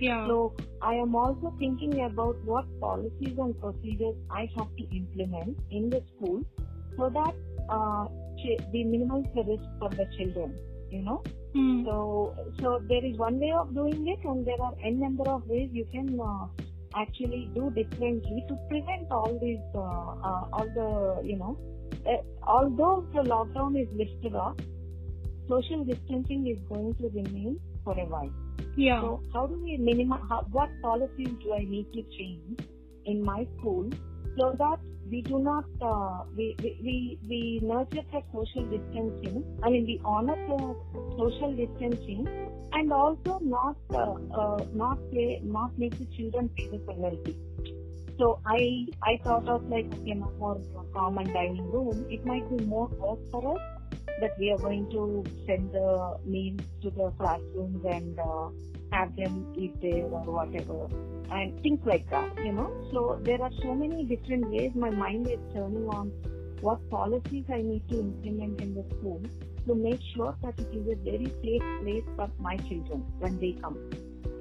Yeah. 0.00 0.26
So 0.26 0.54
I 0.80 0.94
am 0.94 1.14
also 1.14 1.54
thinking 1.58 2.04
about 2.04 2.36
what 2.44 2.64
policies 2.80 3.36
and 3.38 3.58
procedures 3.60 4.16
I 4.30 4.48
have 4.56 4.68
to 4.76 4.96
implement 4.96 5.58
in 5.70 5.90
the 5.90 6.02
school 6.14 6.42
so 6.96 7.10
that 7.10 7.34
uh, 7.68 8.06
we 8.72 8.84
minimize 8.84 9.24
the 9.34 9.44
risk 9.44 9.64
for 9.78 9.90
the 9.90 10.06
children. 10.16 10.54
You 10.90 11.02
know. 11.02 11.22
Mm. 11.54 11.84
So, 11.84 12.36
so 12.60 12.80
there 12.88 13.04
is 13.04 13.16
one 13.16 13.40
way 13.40 13.52
of 13.52 13.74
doing 13.74 14.06
it, 14.08 14.24
and 14.24 14.46
there 14.46 14.60
are 14.60 14.74
n 14.84 15.00
number 15.00 15.28
of 15.28 15.46
ways 15.48 15.70
you 15.72 15.86
can 15.90 16.20
uh, 16.20 16.46
actually 16.94 17.50
do 17.54 17.70
differently 17.70 18.44
to 18.48 18.56
prevent 18.68 19.10
all 19.10 19.38
these, 19.40 19.64
uh, 19.74 19.80
uh, 19.80 20.42
all 20.52 20.68
the, 20.74 21.26
you 21.26 21.36
know, 21.36 21.58
uh, 22.06 22.22
although 22.46 23.06
the 23.14 23.22
lockdown 23.22 23.80
is 23.80 23.88
lifted 23.94 24.34
off, 24.34 24.56
social 25.48 25.84
distancing 25.84 26.46
is 26.46 26.58
going 26.68 26.94
to 26.96 27.08
remain 27.08 27.58
for 27.84 27.98
a 27.98 28.04
while. 28.04 28.32
Yeah. 28.76 29.00
So, 29.00 29.22
how 29.32 29.46
do 29.46 29.62
we 29.62 29.76
minimize? 29.76 30.20
How, 30.28 30.46
what 30.52 30.70
policies 30.82 31.34
do 31.42 31.54
I 31.54 31.64
need 31.64 31.92
to 31.94 32.02
change 32.18 32.60
in 33.06 33.24
my 33.24 33.46
school 33.58 33.90
so 34.38 34.54
that 34.58 34.78
we 35.10 35.22
do 35.22 35.38
not 35.38 35.64
uh, 35.80 36.24
we, 36.36 36.56
we 36.60 37.18
we 37.28 37.60
nurture 37.62 38.04
the 38.12 38.22
social 38.32 38.64
distancing? 38.64 39.44
I 39.62 39.70
mean, 39.70 39.86
we 39.86 40.00
honor 40.04 40.36
the 40.48 40.74
social 41.16 41.52
distancing 41.54 42.26
and 42.72 42.92
also 42.92 43.38
not 43.40 43.76
uh, 43.94 44.14
uh, 44.34 44.64
not 44.74 44.98
pay, 45.12 45.40
not 45.44 45.78
make 45.78 45.98
the 45.98 46.06
children 46.16 46.48
pay 46.56 46.68
the 46.68 46.78
penalty. 46.78 47.36
So 48.18 48.40
I 48.46 48.86
I 49.02 49.18
thought 49.22 49.48
of 49.48 49.68
like 49.68 49.90
you 50.04 50.16
know 50.16 50.32
more 50.38 50.60
common 50.92 51.32
dining 51.32 51.70
room. 51.70 52.06
It 52.10 52.24
might 52.24 52.48
be 52.56 52.64
more 52.64 52.88
work 52.88 53.20
for 53.30 53.56
us 53.56 53.62
that 54.20 54.38
we 54.38 54.50
are 54.50 54.58
going 54.58 54.90
to 54.90 55.24
send 55.46 55.72
the 55.72 56.16
meals 56.24 56.60
to 56.82 56.90
the 56.90 57.10
classrooms 57.18 57.84
and 57.84 58.18
uh, 58.18 58.48
have 58.92 59.14
them 59.16 59.52
eat 59.56 59.78
there 59.82 60.04
or 60.04 60.22
whatever 60.22 60.88
and 61.30 61.60
things 61.62 61.80
like 61.84 62.08
that, 62.10 62.36
you 62.44 62.52
know. 62.52 62.70
So 62.92 63.18
there 63.22 63.42
are 63.42 63.50
so 63.62 63.74
many 63.74 64.04
different 64.04 64.50
ways 64.50 64.72
my 64.74 64.90
mind 64.90 65.28
is 65.28 65.38
turning 65.52 65.88
on 65.88 66.12
what 66.60 66.88
policies 66.90 67.44
I 67.52 67.62
need 67.62 67.88
to 67.90 68.00
implement 68.00 68.60
in 68.60 68.74
the 68.74 68.84
school 68.96 69.20
to 69.66 69.74
make 69.74 70.00
sure 70.14 70.36
that 70.42 70.58
it 70.58 70.68
is 70.72 70.86
a 70.88 70.96
very 70.96 71.32
safe 71.42 71.62
place 71.82 72.04
for 72.16 72.30
my 72.38 72.56
children 72.56 73.04
when 73.18 73.38
they 73.40 73.52
come. 73.60 73.78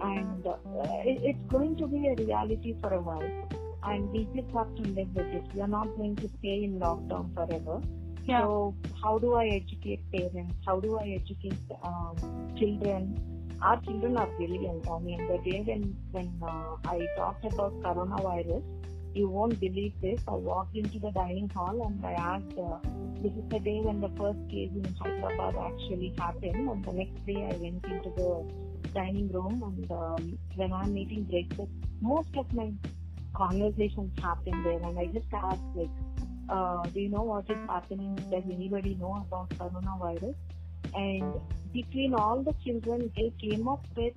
And 0.01 0.45
uh, 0.45 0.55
it, 1.03 1.19
it's 1.23 1.51
going 1.51 1.75
to 1.77 1.87
be 1.87 2.07
a 2.07 2.15
reality 2.15 2.75
for 2.81 2.93
a 2.93 3.01
while. 3.01 3.49
And 3.83 4.09
we 4.11 4.27
just 4.35 4.53
have 4.55 4.73
to 4.75 4.81
live 4.81 5.13
with 5.15 5.27
it. 5.27 5.43
We 5.53 5.61
are 5.61 5.67
not 5.67 5.95
going 5.97 6.15
to 6.17 6.29
stay 6.39 6.63
in 6.63 6.79
lockdown 6.79 7.33
forever. 7.33 7.81
Yeah. 8.25 8.41
So 8.41 8.75
how 9.03 9.19
do 9.19 9.33
I 9.35 9.47
educate 9.47 10.01
parents? 10.11 10.55
How 10.65 10.79
do 10.79 10.97
I 10.97 11.19
educate 11.21 11.57
um, 11.83 12.15
children? 12.57 13.19
Our 13.65 13.81
children 13.81 14.15
are 14.15 14.27
brilliant. 14.37 14.87
I 14.87 14.99
mean, 14.99 15.21
the 15.27 15.37
day 15.49 15.59
when 15.67 15.83
when 16.11 16.27
uh, 16.49 16.75
I 16.85 17.07
talked 17.17 17.45
about 17.45 17.73
coronavirus, 17.85 18.63
you 19.15 19.27
won't 19.27 19.59
believe 19.59 19.93
this. 20.01 20.19
I 20.27 20.35
walked 20.49 20.75
into 20.75 20.99
the 20.99 21.09
dining 21.11 21.49
hall 21.49 21.81
and 21.85 22.05
I 22.05 22.11
asked, 22.11 22.59
uh, 22.59 22.77
this 23.23 23.31
is 23.31 23.47
the 23.49 23.59
day 23.67 23.79
when 23.81 24.01
the 24.01 24.11
first 24.19 24.37
case 24.51 24.69
in 24.75 24.85
Hyderabad 24.99 25.55
actually 25.69 26.13
happened. 26.19 26.69
And 26.73 26.85
the 26.85 26.93
next 26.93 27.25
day 27.25 27.37
I 27.51 27.55
went 27.63 27.83
into 27.85 28.11
the 28.19 28.29
dining 28.93 29.31
room 29.31 29.63
and 29.69 29.91
um, 29.91 30.37
when 30.55 30.71
I'm 30.71 30.95
eating 30.95 31.23
breakfast, 31.23 31.71
most 32.01 32.37
of 32.37 32.53
my 32.53 32.71
conversations 33.33 34.11
happen 34.21 34.63
there. 34.63 34.83
And 34.89 34.99
I 34.99 35.07
just 35.07 35.33
asked, 35.33 35.71
like, 35.73 35.89
uh, 36.49 36.83
do 36.83 36.99
you 36.99 37.09
know 37.09 37.23
what 37.23 37.49
is 37.49 37.57
happening? 37.67 38.13
Does 38.29 38.43
anybody 38.59 38.93
know 38.93 39.25
about 39.27 39.49
coronavirus? 39.57 40.35
And 40.95 41.33
between 41.73 42.13
all 42.13 42.41
the 42.41 42.53
children, 42.63 43.11
they 43.15 43.33
came 43.41 43.67
up 43.67 43.85
with 43.95 44.13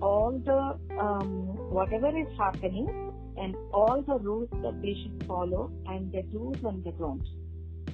all 0.00 0.40
the 0.44 0.98
um, 0.98 1.56
whatever 1.70 2.16
is 2.16 2.28
happening 2.38 2.88
and 3.36 3.54
all 3.72 4.02
the 4.02 4.18
rules 4.18 4.48
that 4.62 4.80
they 4.80 4.94
should 5.02 5.24
follow 5.26 5.70
and 5.86 6.12
the 6.12 6.22
do's 6.22 6.62
and 6.64 6.84
the 6.84 6.92
don'ts. 6.92 7.28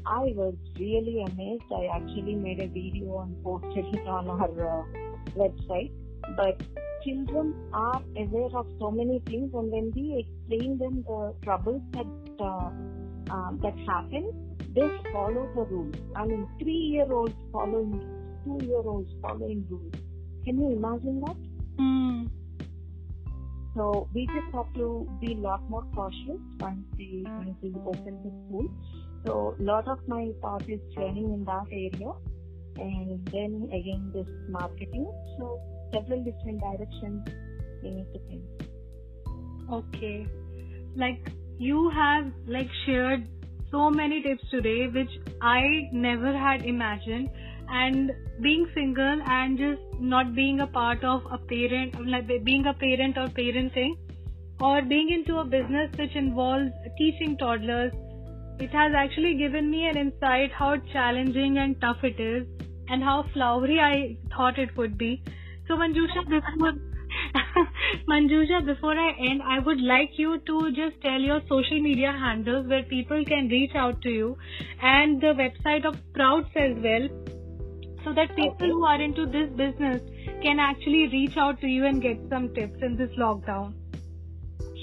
I 0.06 0.32
was 0.36 0.54
really 0.78 1.22
amazed. 1.22 1.64
I 1.74 1.86
actually 1.96 2.34
made 2.34 2.60
a 2.60 2.66
video 2.66 3.20
and 3.20 3.42
posted 3.42 3.86
it 3.94 4.06
on 4.06 4.28
our 4.28 4.80
uh, 4.80 4.84
website. 5.34 5.92
But 6.36 6.60
children 7.04 7.54
are 7.72 8.02
aware 8.16 8.56
of 8.56 8.66
so 8.78 8.90
many 8.90 9.20
things, 9.26 9.52
and 9.54 9.70
when 9.70 9.92
we 9.94 10.26
explain 10.26 10.78
them 10.78 11.04
the 11.06 11.34
troubles 11.42 11.82
that 11.92 12.06
uh, 12.40 12.70
um, 13.30 13.58
that 13.62 13.76
happen, 13.86 14.53
they 14.74 14.90
follow 15.12 15.48
the 15.54 15.62
rules. 15.62 15.94
I 16.16 16.26
mean, 16.26 16.48
three-year-olds 16.60 17.34
following, 17.52 18.00
two-year-olds 18.44 19.10
following 19.22 19.64
rules. 19.70 19.94
Can 20.44 20.58
you 20.60 20.72
imagine 20.72 21.20
that? 21.20 21.36
Mm. 21.78 22.30
So 23.74 24.08
we 24.14 24.26
just 24.26 24.54
have 24.54 24.72
to 24.74 25.08
be 25.20 25.32
a 25.32 25.36
lot 25.36 25.68
more 25.68 25.84
cautious 25.94 26.40
once 26.60 26.84
we 26.96 27.24
once 27.26 27.56
we 27.60 27.74
open 27.84 28.20
the 28.22 28.30
school. 28.46 28.68
So 29.26 29.56
a 29.58 29.62
lot 29.62 29.88
of 29.88 29.98
my 30.06 30.30
thought 30.40 30.68
is 30.68 30.80
training 30.94 31.32
in 31.32 31.44
that 31.44 31.66
area, 31.72 32.12
and 32.76 33.26
then 33.32 33.68
again 33.72 34.10
this 34.14 34.28
marketing. 34.48 35.10
So 35.38 35.60
several 35.92 36.22
different 36.22 36.60
directions 36.60 37.26
we 37.82 37.90
need 37.90 38.06
to 38.12 38.20
think. 38.28 38.44
Okay. 39.72 40.26
Like 40.94 41.32
you 41.58 41.90
have 41.90 42.32
like 42.46 42.68
shared 42.86 43.26
so 43.74 43.90
many 43.90 44.22
tips 44.22 44.50
today 44.50 44.86
which 44.96 45.14
I 45.42 45.88
never 45.92 46.32
had 46.32 46.64
imagined 46.64 47.28
and 47.68 48.12
being 48.40 48.66
single 48.74 49.22
and 49.36 49.58
just 49.58 50.00
not 50.00 50.32
being 50.34 50.60
a 50.60 50.66
part 50.66 51.02
of 51.02 51.26
a 51.36 51.38
parent 51.52 51.96
like 52.06 52.28
being 52.44 52.66
a 52.66 52.74
parent 52.74 53.18
or 53.18 53.26
parenting 53.38 53.96
or 54.60 54.82
being 54.82 55.10
into 55.16 55.38
a 55.38 55.44
business 55.44 55.90
which 56.02 56.14
involves 56.14 56.70
teaching 56.98 57.36
toddlers 57.36 57.92
it 58.60 58.70
has 58.70 58.92
actually 58.96 59.34
given 59.34 59.70
me 59.70 59.86
an 59.88 59.96
insight 59.96 60.52
how 60.52 60.76
challenging 60.92 61.58
and 61.58 61.80
tough 61.80 62.04
it 62.04 62.20
is 62.20 62.46
and 62.88 63.02
how 63.02 63.24
flowery 63.32 63.80
I 63.80 64.16
thought 64.36 64.58
it 64.58 64.76
would 64.76 64.96
be. 64.96 65.22
So 65.66 65.74
Manjusha, 65.74 66.28
before 66.28 66.74
Manjusha, 68.08 68.64
before 68.64 68.96
I 68.96 69.12
end, 69.18 69.42
I 69.42 69.58
would 69.58 69.80
like 69.80 70.18
you 70.18 70.38
to 70.38 70.72
just 70.72 71.00
tell 71.00 71.20
your 71.20 71.40
social 71.48 71.80
media 71.80 72.12
handles 72.12 72.66
where 72.66 72.82
people 72.82 73.24
can 73.24 73.48
reach 73.48 73.74
out 73.74 74.00
to 74.02 74.10
you 74.10 74.36
and 74.82 75.20
the 75.20 75.34
website 75.42 75.84
of 75.84 75.96
Sprouts 76.10 76.50
as 76.56 76.76
well, 76.82 77.08
so 78.04 78.12
that 78.12 78.34
people 78.36 78.56
okay. 78.56 78.68
who 78.68 78.84
are 78.84 79.00
into 79.00 79.26
this 79.26 79.48
business 79.50 80.02
can 80.42 80.58
actually 80.58 81.08
reach 81.08 81.36
out 81.36 81.60
to 81.60 81.66
you 81.66 81.86
and 81.86 82.02
get 82.02 82.18
some 82.28 82.52
tips 82.54 82.82
in 82.82 82.96
this 82.96 83.10
lockdown. 83.18 83.74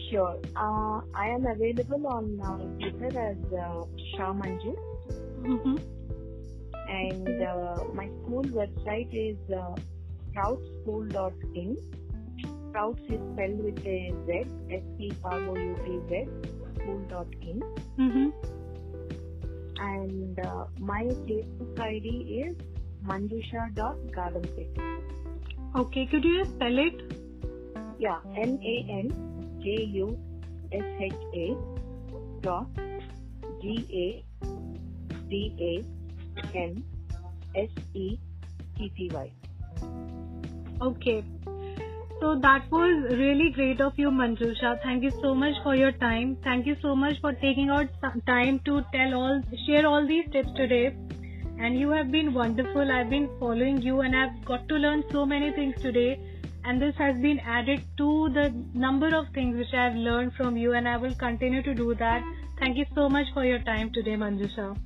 Sure. 0.09 0.37
Uh, 0.57 1.01
I 1.15 1.27
am 1.29 1.45
available 1.45 2.05
on 2.07 2.41
uh, 2.41 2.57
Twitter 2.89 3.31
as 3.31 3.53
uh, 3.53 3.85
Shah 4.11 4.33
Manju. 4.33 4.75
Mm-hmm. 5.41 5.77
And 6.89 7.41
uh, 7.41 7.83
my 7.93 8.07
school 8.21 8.43
website 8.43 9.09
is 9.13 9.37
uh, 9.49 9.75
sproutschool.in. 10.33 11.77
Sprouts 12.71 13.01
is 13.09 13.19
spelled 13.33 13.59
with 13.65 13.79
a 13.85 14.13
Z, 14.25 14.45
S-P-R-O-U-T-Z, 14.71 16.27
school.in. 16.75 17.61
Mm-hmm. 17.99 18.29
And 19.77 20.39
uh, 20.39 20.65
my 20.79 21.03
Facebook 21.03 21.79
ID 21.79 22.07
is 22.45 22.55
manjusha.gadansetty. 23.05 25.01
Okay, 25.75 26.05
could 26.05 26.23
you 26.23 26.45
spell 26.45 26.79
it? 26.79 27.13
Yeah, 27.99 28.19
N-A-N 28.37 29.59
J 29.61 29.83
U 29.95 30.17
S 30.71 30.83
H 30.97 31.13
A 31.35 31.57
dot 32.41 32.67
G 33.61 33.85
A 33.91 34.23
D 35.29 35.55
A 35.59 35.83
N 36.57 36.83
S 37.53 37.69
E 37.93 38.17
T 38.77 38.93
T 38.95 39.09
Y. 39.13 39.31
Okay. 40.81 41.23
So 42.21 42.35
that 42.39 42.71
was 42.71 43.11
really 43.17 43.49
great 43.51 43.81
of 43.81 43.93
you, 43.97 44.09
Manjusha. 44.09 44.81
Thank 44.83 45.03
you 45.03 45.11
so 45.21 45.35
much 45.35 45.55
for 45.63 45.75
your 45.75 45.91
time. 45.91 46.37
Thank 46.43 46.65
you 46.67 46.75
so 46.81 46.95
much 46.95 47.19
for 47.19 47.33
taking 47.33 47.69
out 47.69 47.89
time 48.25 48.59
to 48.65 48.81
tell 48.93 49.15
all, 49.15 49.41
share 49.65 49.85
all 49.87 50.07
these 50.07 50.25
tips 50.31 50.51
today. 50.55 50.95
And 51.59 51.77
you 51.79 51.89
have 51.89 52.11
been 52.11 52.33
wonderful. 52.33 52.91
I've 52.91 53.09
been 53.09 53.29
following 53.39 53.81
you 53.81 54.01
and 54.01 54.15
I've 54.15 54.45
got 54.45 54.69
to 54.69 54.75
learn 54.75 55.03
so 55.11 55.25
many 55.25 55.51
things 55.51 55.81
today 55.81 56.19
and 56.63 56.81
this 56.81 56.95
has 56.97 57.15
been 57.21 57.39
added 57.39 57.81
to 57.97 58.29
the 58.29 58.53
number 58.73 59.15
of 59.15 59.27
things 59.33 59.57
which 59.57 59.73
I 59.73 59.85
have 59.85 59.95
learned 59.95 60.33
from 60.35 60.57
you, 60.57 60.73
and 60.73 60.87
I 60.87 60.97
will 60.97 61.15
continue 61.15 61.63
to 61.63 61.73
do 61.73 61.95
that. 61.95 62.23
Thank 62.59 62.77
you 62.77 62.85
so 62.93 63.09
much 63.09 63.25
for 63.33 63.43
your 63.43 63.59
time 63.59 63.91
today, 63.91 64.11
Manjusha. 64.11 64.77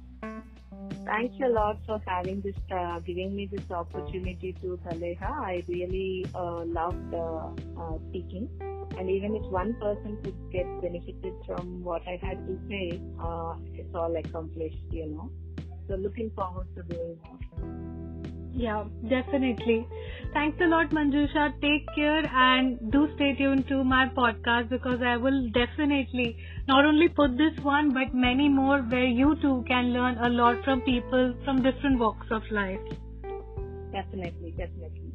Thanks 1.06 1.36
a 1.44 1.50
lot 1.50 1.78
for 1.86 2.02
having 2.08 2.42
this, 2.42 2.56
uh, 2.72 3.00
giving 3.00 3.36
me 3.36 3.48
this 3.52 3.70
opportunity 3.70 4.54
to 4.62 4.80
Taleha. 4.86 5.30
I 5.30 5.64
really 5.68 6.26
uh, 6.34 6.66
loved 6.66 7.14
uh, 7.14 7.50
uh, 7.80 7.98
speaking, 8.10 8.50
and 8.98 9.10
even 9.10 9.36
if 9.36 9.44
one 9.52 9.76
person 9.76 10.18
could 10.24 10.36
get 10.52 10.66
benefited 10.82 11.34
from 11.46 11.84
what 11.84 12.02
I 12.08 12.20
had 12.22 12.46
to 12.48 12.60
say, 12.68 13.00
uh, 13.20 13.56
it's 13.74 13.94
all 13.94 14.16
accomplished, 14.16 14.82
you 14.90 15.06
know. 15.08 15.32
So 15.88 15.96
looking 15.96 16.32
forward 16.36 16.68
to 16.76 16.84
doing 16.84 17.20
more. 17.24 18.05
Yeah, 18.58 18.86
definitely. 19.10 19.86
Thanks 20.34 20.58
a 20.62 20.68
lot, 20.68 20.90
Manjusha. 20.92 21.60
Take 21.62 21.86
care 21.94 22.26
and 22.26 22.92
do 22.92 23.08
stay 23.16 23.36
tuned 23.36 23.68
to 23.68 23.84
my 23.84 24.08
podcast 24.18 24.70
because 24.70 25.02
I 25.02 25.18
will 25.18 25.50
definitely 25.50 26.38
not 26.68 26.86
only 26.86 27.10
put 27.10 27.38
this 27.38 27.58
one 27.64 27.94
but 27.94 28.14
many 28.14 28.48
more 28.48 28.80
where 28.80 29.06
you 29.06 29.36
too 29.42 29.66
can 29.68 29.92
learn 29.94 30.18
a 30.20 30.30
lot 30.30 30.64
from 30.64 30.82
people 30.82 31.34
from 31.44 31.64
different 31.64 32.00
walks 32.00 32.28
of 32.32 32.44
life. 32.50 32.80
Definitely, 33.92 34.52
definitely. 34.52 35.15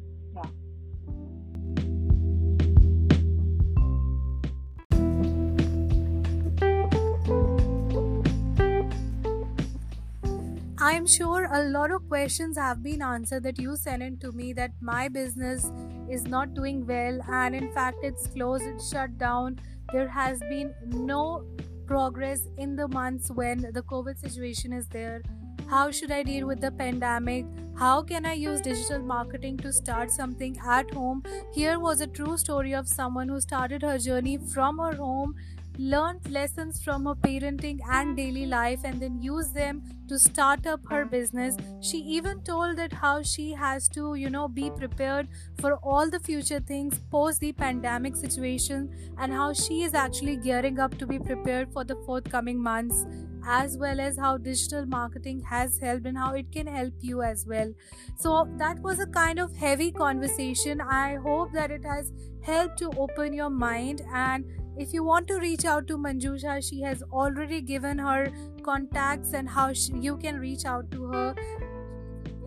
Yeah. 10.81 10.87
I 10.87 10.91
am 10.93 11.05
sure 11.05 11.47
a 11.51 11.63
lot 11.63 11.91
of 11.91 12.07
questions 12.07 12.57
have 12.57 12.81
been 12.81 13.01
answered 13.01 13.43
that 13.43 13.59
you 13.59 13.75
sent 13.75 14.01
in 14.01 14.17
to 14.19 14.31
me 14.31 14.53
that 14.53 14.71
my 14.81 15.07
business 15.09 15.71
is 16.09 16.25
not 16.25 16.53
doing 16.55 16.85
well 16.87 17.19
and 17.31 17.55
in 17.55 17.71
fact 17.71 17.97
it's 18.03 18.27
closed, 18.27 18.63
it's 18.63 18.89
shut 18.89 19.17
down. 19.17 19.59
There 19.93 20.07
has 20.07 20.39
been 20.39 20.73
no 20.87 21.45
progress 21.85 22.41
in 22.57 22.75
the 22.75 22.87
months 22.87 23.29
when 23.29 23.61
the 23.73 23.83
COVID 23.83 24.17
situation 24.17 24.73
is 24.73 24.87
there. 24.87 25.21
How 25.69 25.91
should 25.91 26.11
I 26.11 26.23
deal 26.23 26.47
with 26.47 26.61
the 26.61 26.71
pandemic? 26.71 27.45
How 27.77 28.01
can 28.01 28.25
I 28.25 28.33
use 28.33 28.61
digital 28.61 28.99
marketing 28.99 29.57
to 29.57 29.71
start 29.71 30.11
something 30.11 30.57
at 30.67 30.93
home? 30.93 31.23
Here 31.53 31.79
was 31.79 32.01
a 32.01 32.07
true 32.07 32.37
story 32.37 32.73
of 32.73 32.87
someone 32.87 33.29
who 33.29 33.39
started 33.39 33.81
her 33.83 33.97
journey 33.97 34.37
from 34.37 34.79
her 34.79 34.95
home 34.95 35.35
learned 35.77 36.29
lessons 36.29 36.81
from 36.83 37.05
her 37.05 37.15
parenting 37.15 37.79
and 37.89 38.15
daily 38.17 38.45
life 38.45 38.79
and 38.83 39.01
then 39.01 39.21
used 39.21 39.53
them 39.53 39.81
to 40.07 40.19
start 40.19 40.67
up 40.67 40.81
her 40.89 41.05
business. 41.05 41.55
She 41.81 41.97
even 41.97 42.41
told 42.41 42.77
that 42.77 42.93
how 42.93 43.21
she 43.23 43.51
has 43.51 43.87
to 43.89 44.15
you 44.15 44.29
know 44.29 44.47
be 44.47 44.69
prepared 44.69 45.27
for 45.59 45.75
all 45.77 46.09
the 46.09 46.19
future 46.19 46.59
things 46.59 46.99
post 47.09 47.39
the 47.39 47.51
pandemic 47.53 48.15
situation 48.15 48.89
and 49.17 49.33
how 49.33 49.53
she 49.53 49.83
is 49.83 49.93
actually 49.93 50.37
gearing 50.37 50.79
up 50.79 50.97
to 50.97 51.07
be 51.07 51.19
prepared 51.19 51.71
for 51.71 51.83
the 51.83 51.95
forthcoming 52.05 52.61
months 52.61 53.05
as 53.45 53.77
well 53.77 53.99
as 53.99 54.17
how 54.17 54.37
digital 54.37 54.85
marketing 54.85 55.41
has 55.41 55.77
helped 55.79 56.05
and 56.05 56.17
how 56.17 56.33
it 56.33 56.51
can 56.51 56.67
help 56.67 56.93
you 56.99 57.21
as 57.21 57.45
well. 57.47 57.73
So 58.17 58.47
that 58.57 58.79
was 58.79 58.99
a 58.99 59.07
kind 59.07 59.39
of 59.39 59.55
heavy 59.55 59.91
conversation. 59.91 60.81
I 60.81 61.15
hope 61.15 61.51
that 61.53 61.71
it 61.71 61.83
has 61.83 62.11
helped 62.41 62.77
to 62.79 62.91
open 62.97 63.33
your 63.33 63.49
mind 63.49 64.01
and 64.13 64.45
if 64.81 64.93
you 64.93 65.03
want 65.03 65.27
to 65.27 65.39
reach 65.39 65.63
out 65.63 65.87
to 65.87 65.97
Manjusha, 65.97 66.67
she 66.67 66.81
has 66.81 67.03
already 67.11 67.61
given 67.61 67.99
her 67.99 68.31
contacts 68.63 69.33
and 69.33 69.47
how 69.47 69.71
she, 69.73 69.93
you 69.93 70.17
can 70.17 70.39
reach 70.39 70.65
out 70.65 70.89
to 70.91 71.05
her. 71.05 71.35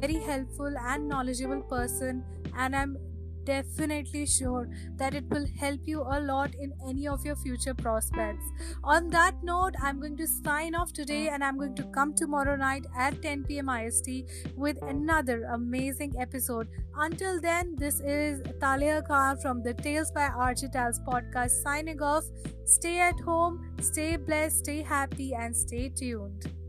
Very 0.00 0.16
helpful 0.16 0.74
and 0.76 1.08
knowledgeable 1.08 1.62
person, 1.62 2.24
and 2.56 2.74
I'm 2.74 2.96
definitely 3.44 4.26
sure 4.26 4.68
that 4.96 5.14
it 5.14 5.24
will 5.30 5.46
help 5.60 5.80
you 5.84 6.02
a 6.02 6.20
lot 6.20 6.54
in 6.54 6.72
any 6.88 7.06
of 7.06 7.24
your 7.24 7.36
future 7.36 7.74
prospects. 7.74 8.44
On 8.82 9.08
that 9.10 9.42
note, 9.42 9.74
I'm 9.82 10.00
going 10.00 10.16
to 10.16 10.26
sign 10.26 10.74
off 10.74 10.92
today 10.92 11.28
and 11.28 11.44
I'm 11.44 11.58
going 11.58 11.74
to 11.76 11.84
come 11.84 12.14
tomorrow 12.14 12.56
night 12.56 12.86
at 12.98 13.20
10 13.22 13.44
pm 13.44 13.68
IST 13.68 14.08
with 14.56 14.82
another 14.82 15.44
amazing 15.44 16.14
episode. 16.18 16.68
Until 16.96 17.40
then, 17.40 17.76
this 17.76 18.00
is 18.00 18.42
Talia 18.60 19.02
Khan 19.02 19.38
from 19.38 19.62
the 19.62 19.74
Tales 19.74 20.10
by 20.10 20.28
Architals 20.28 21.00
podcast 21.06 21.62
signing 21.62 22.02
off. 22.02 22.24
Stay 22.64 22.98
at 22.98 23.18
home, 23.20 23.74
stay 23.80 24.16
blessed, 24.16 24.58
stay 24.58 24.82
happy, 24.82 25.34
and 25.34 25.56
stay 25.56 25.88
tuned. 25.88 26.63